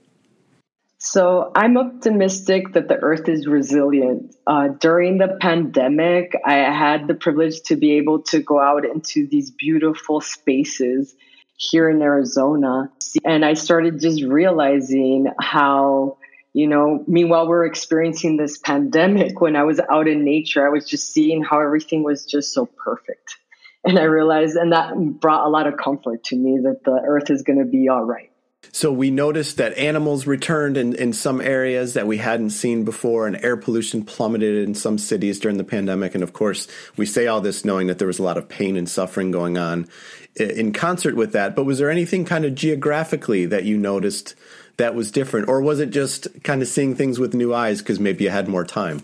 So 1.08 1.52
I'm 1.54 1.78
optimistic 1.78 2.72
that 2.72 2.88
the 2.88 2.96
Earth 2.96 3.28
is 3.28 3.46
resilient. 3.46 4.34
Uh, 4.44 4.68
during 4.80 5.18
the 5.18 5.38
pandemic, 5.40 6.32
I 6.44 6.54
had 6.54 7.06
the 7.06 7.14
privilege 7.14 7.62
to 7.66 7.76
be 7.76 7.92
able 7.98 8.22
to 8.24 8.40
go 8.40 8.60
out 8.60 8.84
into 8.84 9.28
these 9.28 9.52
beautiful 9.52 10.20
spaces 10.20 11.14
here 11.56 11.88
in 11.88 12.02
Arizona, 12.02 12.90
and 13.24 13.44
I 13.44 13.54
started 13.54 14.00
just 14.00 14.24
realizing 14.24 15.28
how 15.40 16.18
you 16.52 16.66
know, 16.66 17.04
meanwhile, 17.06 17.46
we're 17.46 17.66
experiencing 17.66 18.36
this 18.36 18.58
pandemic. 18.58 19.40
When 19.40 19.54
I 19.54 19.62
was 19.62 19.78
out 19.78 20.08
in 20.08 20.24
nature, 20.24 20.66
I 20.66 20.70
was 20.70 20.88
just 20.88 21.12
seeing 21.12 21.44
how 21.44 21.60
everything 21.60 22.02
was 22.02 22.24
just 22.24 22.52
so 22.52 22.66
perfect. 22.66 23.36
And 23.84 23.96
I 23.96 24.04
realized, 24.04 24.56
and 24.56 24.72
that 24.72 24.96
brought 25.20 25.46
a 25.46 25.50
lot 25.50 25.68
of 25.68 25.76
comfort 25.76 26.24
to 26.24 26.36
me 26.36 26.58
that 26.64 26.82
the 26.84 27.00
earth 27.06 27.30
is 27.30 27.42
going 27.42 27.60
to 27.60 27.64
be 27.64 27.88
all 27.88 28.02
right. 28.02 28.30
So 28.72 28.92
we 28.92 29.10
noticed 29.10 29.56
that 29.56 29.76
animals 29.78 30.26
returned 30.26 30.76
in, 30.76 30.94
in 30.94 31.12
some 31.12 31.40
areas 31.40 31.94
that 31.94 32.06
we 32.06 32.18
hadn't 32.18 32.50
seen 32.50 32.84
before, 32.84 33.26
and 33.26 33.42
air 33.44 33.56
pollution 33.56 34.04
plummeted 34.04 34.66
in 34.66 34.74
some 34.74 34.98
cities 34.98 35.38
during 35.38 35.56
the 35.56 35.64
pandemic. 35.64 36.14
And 36.14 36.22
of 36.22 36.32
course, 36.32 36.68
we 36.96 37.06
say 37.06 37.26
all 37.26 37.40
this 37.40 37.64
knowing 37.64 37.86
that 37.86 37.98
there 37.98 38.08
was 38.08 38.18
a 38.18 38.22
lot 38.22 38.38
of 38.38 38.48
pain 38.48 38.76
and 38.76 38.88
suffering 38.88 39.30
going 39.30 39.56
on 39.58 39.88
in 40.36 40.72
concert 40.72 41.16
with 41.16 41.32
that. 41.32 41.56
But 41.56 41.64
was 41.64 41.78
there 41.78 41.90
anything 41.90 42.24
kind 42.24 42.44
of 42.44 42.54
geographically 42.54 43.46
that 43.46 43.64
you 43.64 43.78
noticed 43.78 44.34
that 44.76 44.94
was 44.94 45.10
different, 45.10 45.48
or 45.48 45.60
was 45.62 45.80
it 45.80 45.90
just 45.90 46.28
kind 46.44 46.60
of 46.60 46.68
seeing 46.68 46.94
things 46.94 47.18
with 47.18 47.34
new 47.34 47.54
eyes 47.54 47.80
because 47.80 47.98
maybe 47.98 48.24
you 48.24 48.30
had 48.30 48.46
more 48.46 48.64
time? 48.64 49.02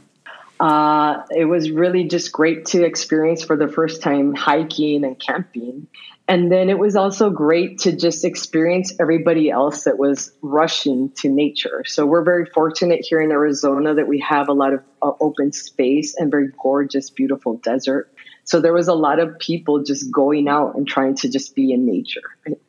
Uh, 0.61 1.23
it 1.31 1.47
was 1.47 1.71
really 1.71 2.05
just 2.05 2.31
great 2.31 2.67
to 2.67 2.85
experience 2.85 3.43
for 3.43 3.57
the 3.57 3.67
first 3.67 4.01
time 4.01 4.35
hiking 4.35 5.05
and 5.05 5.19
camping. 5.19 5.89
And 6.29 6.53
then 6.53 6.71
it 6.71 6.79
was 6.79 6.95
also 6.95 7.31
great 7.31 7.79
to 7.81 7.95
just 7.95 8.25
experience 8.25 8.95
everybody 9.01 9.51
else 9.51 9.85
that 9.85 9.99
was 9.99 10.33
rushing 10.41 11.11
to 11.17 11.29
nature. 11.29 11.83
So 11.85 12.07
we're 12.07 12.23
very 12.23 12.47
fortunate 12.47 13.05
here 13.05 13.21
in 13.21 13.33
Arizona 13.33 13.95
that 13.95 14.07
we 14.07 14.21
have 14.21 14.49
a 14.49 14.53
lot 14.53 14.73
of 14.73 14.83
uh, 15.03 15.13
open 15.21 15.53
space 15.53 16.15
and 16.17 16.31
very 16.31 16.49
gorgeous, 16.63 17.11
beautiful 17.11 17.57
desert. 17.59 18.15
So 18.45 18.61
there 18.61 18.73
was 18.73 18.89
a 18.89 18.95
lot 18.95 19.19
of 19.19 19.39
people 19.39 19.83
just 19.83 20.11
going 20.11 20.49
out 20.49 20.75
and 20.77 20.87
trying 20.87 21.17
to 21.17 21.29
just 21.29 21.55
be 21.55 21.73
in 21.73 21.87
nature 21.87 22.23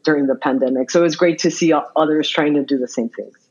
during 0.03 0.27
the 0.27 0.35
pandemic. 0.35 0.91
So 0.91 0.99
it 0.99 1.03
was 1.03 1.15
great 1.15 1.39
to 1.39 1.51
see 1.51 1.73
others 1.95 2.29
trying 2.29 2.55
to 2.55 2.63
do 2.63 2.77
the 2.77 2.87
same 2.87 3.09
things. 3.09 3.42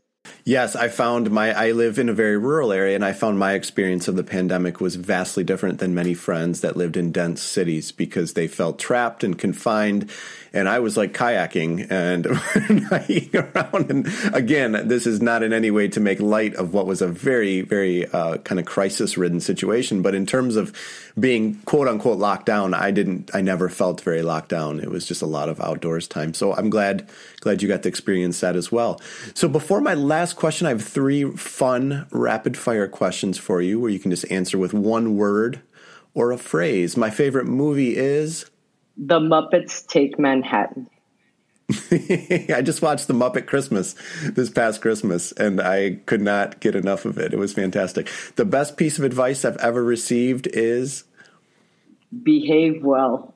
Yes, 0.44 0.74
I 0.74 0.88
found 0.88 1.30
my 1.30 1.52
I 1.52 1.70
live 1.70 2.00
in 2.00 2.08
a 2.08 2.14
very 2.14 2.36
rural 2.36 2.72
area 2.72 2.96
and 2.96 3.04
I 3.04 3.12
found 3.12 3.38
my 3.38 3.52
experience 3.52 4.08
of 4.08 4.16
the 4.16 4.24
pandemic 4.24 4.80
was 4.80 4.96
vastly 4.96 5.44
different 5.44 5.78
than 5.78 5.94
many 5.94 6.14
friends 6.14 6.62
that 6.62 6.76
lived 6.76 6.96
in 6.96 7.12
dense 7.12 7.40
cities 7.40 7.92
because 7.92 8.32
they 8.32 8.48
felt 8.48 8.80
trapped 8.80 9.22
and 9.22 9.38
confined 9.38 10.10
and 10.52 10.68
I 10.68 10.80
was 10.80 10.96
like 10.96 11.12
kayaking 11.14 11.90
and 11.90 12.26
around. 13.56 13.90
And 13.90 14.34
again, 14.34 14.88
this 14.88 15.06
is 15.06 15.22
not 15.22 15.42
in 15.42 15.52
any 15.52 15.70
way 15.70 15.88
to 15.88 16.00
make 16.00 16.20
light 16.20 16.54
of 16.54 16.74
what 16.74 16.86
was 16.86 17.00
a 17.00 17.08
very, 17.08 17.62
very 17.62 18.06
uh, 18.06 18.38
kind 18.38 18.58
of 18.58 18.66
crisis 18.66 19.16
ridden 19.16 19.40
situation. 19.40 20.02
But 20.02 20.14
in 20.14 20.26
terms 20.26 20.56
of 20.56 20.76
being 21.18 21.56
quote 21.64 21.88
unquote 21.88 22.18
locked 22.18 22.46
down, 22.46 22.74
I 22.74 22.90
didn't, 22.90 23.30
I 23.34 23.40
never 23.40 23.68
felt 23.68 24.00
very 24.02 24.22
locked 24.22 24.50
down. 24.50 24.80
It 24.80 24.90
was 24.90 25.06
just 25.06 25.22
a 25.22 25.26
lot 25.26 25.48
of 25.48 25.60
outdoors 25.60 26.06
time. 26.06 26.34
So 26.34 26.54
I'm 26.54 26.70
glad, 26.70 27.08
glad 27.40 27.62
you 27.62 27.68
got 27.68 27.82
to 27.84 27.88
experience 27.88 28.40
that 28.40 28.56
as 28.56 28.70
well. 28.70 29.00
So 29.34 29.48
before 29.48 29.80
my 29.80 29.94
last 29.94 30.34
question, 30.34 30.66
I 30.66 30.70
have 30.70 30.84
three 30.84 31.24
fun 31.32 32.06
rapid 32.10 32.56
fire 32.56 32.88
questions 32.88 33.38
for 33.38 33.62
you 33.62 33.80
where 33.80 33.90
you 33.90 33.98
can 33.98 34.10
just 34.10 34.30
answer 34.30 34.58
with 34.58 34.74
one 34.74 35.16
word 35.16 35.62
or 36.14 36.30
a 36.30 36.38
phrase. 36.38 36.96
My 36.96 37.10
favorite 37.10 37.46
movie 37.46 37.96
is 37.96 38.50
the 38.96 39.20
Muppets 39.20 39.86
Take 39.86 40.18
Manhattan. 40.18 40.88
I 41.90 42.60
just 42.62 42.82
watched 42.82 43.08
the 43.08 43.14
Muppet 43.14 43.46
Christmas 43.46 43.94
this 44.24 44.50
past 44.50 44.80
Christmas 44.80 45.32
and 45.32 45.60
I 45.60 46.00
could 46.06 46.20
not 46.20 46.60
get 46.60 46.74
enough 46.74 47.04
of 47.04 47.18
it. 47.18 47.32
It 47.32 47.38
was 47.38 47.54
fantastic. 47.54 48.10
The 48.36 48.44
best 48.44 48.76
piece 48.76 48.98
of 48.98 49.04
advice 49.04 49.44
I've 49.44 49.56
ever 49.58 49.82
received 49.82 50.48
is 50.52 51.04
behave 52.22 52.82
well. 52.82 53.34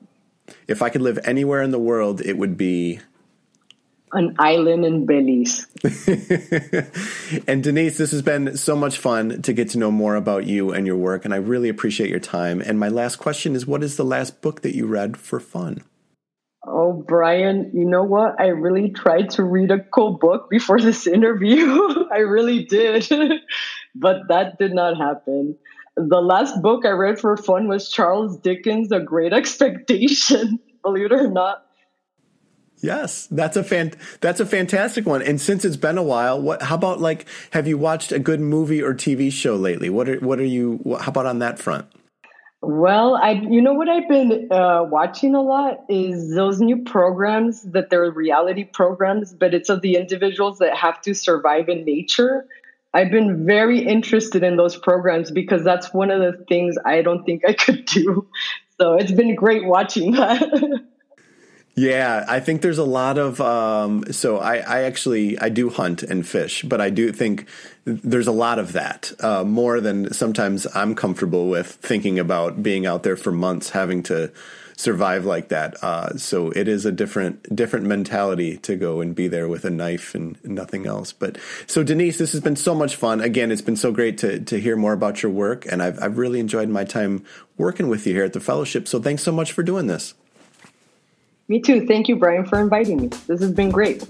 If 0.67 0.81
I 0.81 0.89
could 0.89 1.01
live 1.01 1.19
anywhere 1.23 1.61
in 1.61 1.71
the 1.71 1.79
world, 1.79 2.21
it 2.21 2.37
would 2.37 2.57
be 2.57 2.99
an 4.13 4.35
island 4.39 4.85
in 4.85 5.05
Belize. 5.05 5.67
and 7.47 7.63
Denise, 7.63 7.97
this 7.97 8.11
has 8.11 8.21
been 8.21 8.55
so 8.57 8.75
much 8.75 8.97
fun 8.97 9.41
to 9.41 9.53
get 9.53 9.69
to 9.71 9.77
know 9.77 9.91
more 9.91 10.15
about 10.15 10.45
you 10.45 10.71
and 10.71 10.87
your 10.87 10.95
work, 10.95 11.25
and 11.25 11.33
I 11.33 11.37
really 11.37 11.69
appreciate 11.69 12.09
your 12.09 12.19
time. 12.19 12.61
And 12.61 12.79
my 12.79 12.89
last 12.89 13.17
question 13.17 13.55
is 13.55 13.67
what 13.67 13.83
is 13.83 13.97
the 13.97 14.05
last 14.05 14.41
book 14.41 14.61
that 14.61 14.75
you 14.75 14.85
read 14.85 15.17
for 15.17 15.39
fun? 15.39 15.83
Oh, 16.65 16.91
Brian, 17.07 17.71
you 17.73 17.85
know 17.85 18.03
what? 18.03 18.39
I 18.39 18.47
really 18.47 18.89
tried 18.89 19.29
to 19.31 19.43
read 19.43 19.71
a 19.71 19.79
cool 19.79 20.17
book 20.17 20.49
before 20.49 20.81
this 20.81 21.07
interview. 21.17 21.79
I 22.11 22.19
really 22.19 22.65
did. 22.65 23.09
but 23.95 24.27
that 24.27 24.59
did 24.59 24.73
not 24.73 24.97
happen. 24.97 25.57
The 25.95 26.21
last 26.21 26.61
book 26.61 26.85
I 26.85 26.89
read 26.89 27.19
for 27.19 27.37
fun 27.37 27.67
was 27.67 27.89
Charles 27.89 28.37
Dickens' 28.37 28.91
A 28.91 28.99
Great 28.99 29.33
Expectation. 29.33 30.59
Believe 30.83 31.05
it 31.05 31.11
or 31.13 31.29
not, 31.29 31.65
Yes, 32.79 33.27
that's 33.31 33.57
a 33.57 33.63
fan. 33.63 33.93
That's 34.21 34.39
a 34.39 34.45
fantastic 34.45 35.05
one. 35.05 35.21
And 35.21 35.41
since 35.41 35.65
it's 35.65 35.77
been 35.77 35.97
a 35.97 36.03
while, 36.03 36.39
what? 36.39 36.61
How 36.61 36.75
about 36.75 37.01
like? 37.01 37.25
Have 37.51 37.67
you 37.67 37.77
watched 37.77 38.11
a 38.11 38.19
good 38.19 38.39
movie 38.39 38.81
or 38.83 38.93
TV 38.93 39.31
show 39.31 39.55
lately? 39.55 39.89
What 39.89 40.07
are 40.07 40.19
What 40.19 40.39
are 40.39 40.45
you? 40.45 40.79
How 40.99 41.09
about 41.09 41.25
on 41.25 41.39
that 41.39 41.57
front? 41.57 41.87
Well, 42.61 43.15
I 43.15 43.31
you 43.31 43.61
know 43.61 43.73
what 43.73 43.89
I've 43.89 44.07
been 44.07 44.51
uh, 44.51 44.83
watching 44.83 45.33
a 45.33 45.41
lot 45.41 45.85
is 45.89 46.35
those 46.35 46.59
new 46.59 46.83
programs 46.83 47.63
that 47.63 47.89
they're 47.89 48.11
reality 48.11 48.63
programs, 48.63 49.33
but 49.33 49.53
it's 49.53 49.69
of 49.69 49.81
the 49.81 49.95
individuals 49.95 50.59
that 50.59 50.75
have 50.75 51.01
to 51.01 51.15
survive 51.15 51.69
in 51.69 51.83
nature. 51.83 52.47
I've 52.93 53.11
been 53.11 53.45
very 53.45 53.79
interested 53.79 54.43
in 54.43 54.55
those 54.55 54.75
programs 54.75 55.29
because 55.29 55.63
that's 55.63 55.93
one 55.93 56.09
of 56.09 56.19
the 56.19 56.43
things 56.45 56.77
I 56.83 57.01
don't 57.01 57.25
think 57.25 57.43
I 57.47 57.53
could 57.53 57.85
do. 57.93 58.27
So 58.79 58.93
it's 58.95 59.11
been 59.11 59.35
great 59.35 59.65
watching 59.65 60.11
that. 60.13 60.83
Yeah, 61.77 62.25
I 62.27 62.39
think 62.39 62.63
there's 62.63 62.79
a 62.79 62.83
lot 62.83 63.19
of. 63.19 63.39
Um, 63.39 64.11
so 64.11 64.39
I, 64.39 64.55
I 64.57 64.81
actually 64.85 65.37
I 65.37 65.49
do 65.49 65.69
hunt 65.69 66.01
and 66.01 66.27
fish, 66.27 66.63
but 66.63 66.81
I 66.81 66.89
do 66.89 67.11
think 67.11 67.47
there's 67.85 68.25
a 68.25 68.31
lot 68.31 68.57
of 68.57 68.73
that 68.73 69.11
uh, 69.19 69.43
more 69.43 69.79
than 69.79 70.11
sometimes 70.11 70.65
I'm 70.73 70.95
comfortable 70.95 71.49
with 71.49 71.67
thinking 71.67 72.17
about 72.17 72.63
being 72.63 72.87
out 72.87 73.03
there 73.03 73.15
for 73.15 73.31
months, 73.31 73.69
having 73.69 74.01
to 74.03 74.31
survive 74.75 75.25
like 75.25 75.49
that. 75.49 75.83
Uh, 75.83 76.17
so 76.17 76.49
it 76.49 76.67
is 76.67 76.87
a 76.87 76.91
different 76.91 77.55
different 77.55 77.85
mentality 77.85 78.57
to 78.57 78.75
go 78.75 78.99
and 78.99 79.13
be 79.13 79.27
there 79.27 79.47
with 79.47 79.63
a 79.63 79.69
knife 79.69 80.15
and 80.15 80.43
nothing 80.43 80.87
else. 80.87 81.13
But 81.13 81.37
so 81.67 81.83
Denise, 81.83 82.17
this 82.17 82.31
has 82.31 82.41
been 82.41 82.55
so 82.55 82.73
much 82.73 82.95
fun. 82.95 83.21
Again, 83.21 83.51
it's 83.51 83.61
been 83.61 83.75
so 83.75 83.91
great 83.91 84.17
to 84.17 84.39
to 84.39 84.59
hear 84.59 84.75
more 84.75 84.93
about 84.93 85.21
your 85.21 85.31
work, 85.31 85.67
and 85.71 85.83
I've 85.83 86.01
I've 86.01 86.17
really 86.17 86.39
enjoyed 86.39 86.69
my 86.69 86.85
time 86.85 87.23
working 87.55 87.87
with 87.87 88.07
you 88.07 88.15
here 88.15 88.25
at 88.25 88.33
the 88.33 88.39
fellowship. 88.39 88.87
So 88.87 88.99
thanks 88.99 89.21
so 89.21 89.31
much 89.31 89.51
for 89.51 89.61
doing 89.61 89.85
this. 89.85 90.15
Me 91.49 91.61
too. 91.61 91.85
Thank 91.87 92.07
you, 92.09 92.15
Brian, 92.17 92.45
for 92.45 92.59
inviting 92.59 93.01
me. 93.01 93.07
This 93.07 93.41
has 93.41 93.51
been 93.51 93.69
great. 93.69 94.05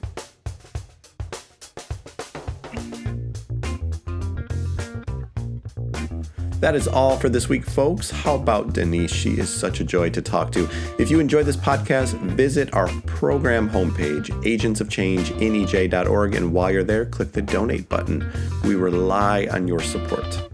That 6.60 6.74
is 6.74 6.88
all 6.88 7.18
for 7.18 7.30
this 7.30 7.48
week, 7.48 7.66
folks. 7.66 8.10
How 8.10 8.34
about 8.34 8.74
Denise? 8.74 9.12
She 9.12 9.38
is 9.38 9.48
such 9.48 9.80
a 9.80 9.84
joy 9.84 10.10
to 10.10 10.24
talk 10.24 10.52
to. 10.54 10.68
If 10.98 11.12
you 11.12 11.20
enjoy 11.20 11.44
this 11.44 11.56
podcast, 11.56 12.20
visit 12.32 12.74
our 12.74 12.88
program 13.06 13.70
homepage, 13.70 14.30
agentsofchangej.org, 14.42 16.36
and 16.36 16.54
while 16.54 16.72
you're 16.72 16.84
there, 16.84 17.06
click 17.06 17.32
the 17.34 17.44
donate 17.44 17.88
button. 17.88 18.28
We 18.64 18.74
rely 18.74 19.48
on 19.52 19.68
your 19.68 19.82
support. 19.82 20.47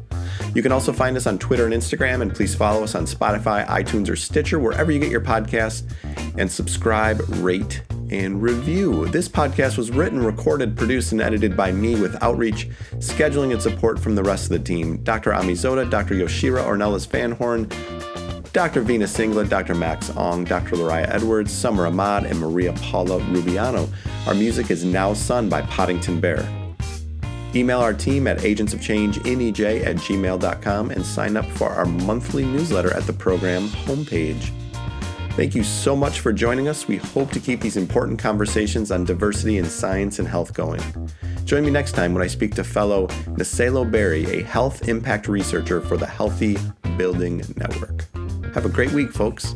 You 0.54 0.62
can 0.62 0.72
also 0.72 0.94
find 0.94 1.18
us 1.18 1.26
on 1.26 1.40
Twitter 1.40 1.66
and 1.66 1.74
Instagram, 1.74 2.22
and 2.22 2.34
please 2.34 2.54
follow 2.54 2.84
us 2.84 2.94
on 2.94 3.06
Spotify, 3.06 3.66
iTunes, 3.68 4.10
or 4.10 4.16
Stitcher, 4.16 4.60
wherever 4.60 4.92
you 4.92 5.00
get 5.00 5.10
your 5.10 5.22
podcasts, 5.22 5.84
and 6.38 6.52
subscribe, 6.52 7.24
rate, 7.28 7.82
and 8.12 8.40
review. 8.40 9.08
This 9.08 9.28
podcast 9.28 9.78
was 9.78 9.90
written, 9.90 10.24
recorded, 10.24 10.78
produced, 10.78 11.12
and 11.12 11.22
edited 11.22 11.58
by 11.58 11.72
me 11.72 12.00
with 12.00 12.22
outreach, 12.22 12.70
scheduling, 12.98 13.52
and 13.52 13.62
support 13.62 14.00
from 14.00 14.14
the 14.14 14.24
rest 14.24 14.46
of 14.46 14.50
the 14.50 14.60
team 14.60 14.98
Dr. 14.98 15.34
Ami 15.34 15.54
Zota, 15.54 15.90
Dr. 15.90 16.14
Yoshira 16.14 16.64
Ornelas 16.64 17.08
Van 17.08 17.32
Horne, 17.32 17.68
Dr. 18.54 18.84
Veena 18.84 19.08
Singla, 19.08 19.50
Dr. 19.50 19.74
Max 19.74 20.12
Aung, 20.12 20.48
Dr. 20.48 20.76
Lariah 20.76 21.10
Edwards, 21.10 21.52
Summer 21.52 21.88
Ahmad, 21.88 22.26
and 22.28 22.40
Maria 22.40 22.74
Paula 22.74 23.20
Rubiano. 23.20 23.90
Our 24.28 24.36
music 24.36 24.70
is 24.70 24.86
now 24.86 25.16
sung 25.16 25.50
by 25.50 25.64
Poddington 25.64 26.22
Bear. 26.22 26.63
Email 27.56 27.80
our 27.80 27.94
team 27.94 28.28
at 28.28 28.40
agentsofchangenej 28.40 29.86
at 29.86 29.96
gmail.com 29.98 30.92
and 30.92 31.06
sign 31.06 31.38
up 31.38 31.46
for 31.52 31.70
our 31.70 31.86
monthly 31.86 32.46
newsletter 32.46 32.94
at 32.94 33.04
the 33.04 33.14
program 33.14 33.68
homepage. 33.68 34.52
Thank 35.36 35.56
you 35.56 35.64
so 35.64 35.96
much 35.96 36.20
for 36.20 36.32
joining 36.32 36.68
us. 36.68 36.88
We 36.88 36.98
hope 36.98 37.32
to 37.32 37.40
keep 37.40 37.60
these 37.60 37.76
important 37.76 38.20
conversations 38.20 38.92
on 38.92 39.04
diversity 39.04 39.58
in 39.58 39.66
science 39.66 40.20
and 40.20 40.28
health 40.28 40.54
going. 40.54 40.82
Join 41.44 41.66
me 41.66 41.72
next 41.72 41.94
time 41.94 42.14
when 42.14 42.22
I 42.22 42.28
speak 42.28 42.54
to 42.56 42.64
fellow 42.64 43.08
Naselo 43.38 43.90
Berry, 43.90 44.26
a 44.26 44.44
health 44.44 44.88
impact 44.88 45.28
researcher 45.28 45.82
for 45.82 45.98
the 45.98 46.06
Healthy 46.06 46.58
Building 46.98 47.44
Network. 47.58 48.06
Have 48.54 48.66
a 48.66 48.70
great 48.70 48.92
week, 48.92 49.12
folks. 49.12 49.56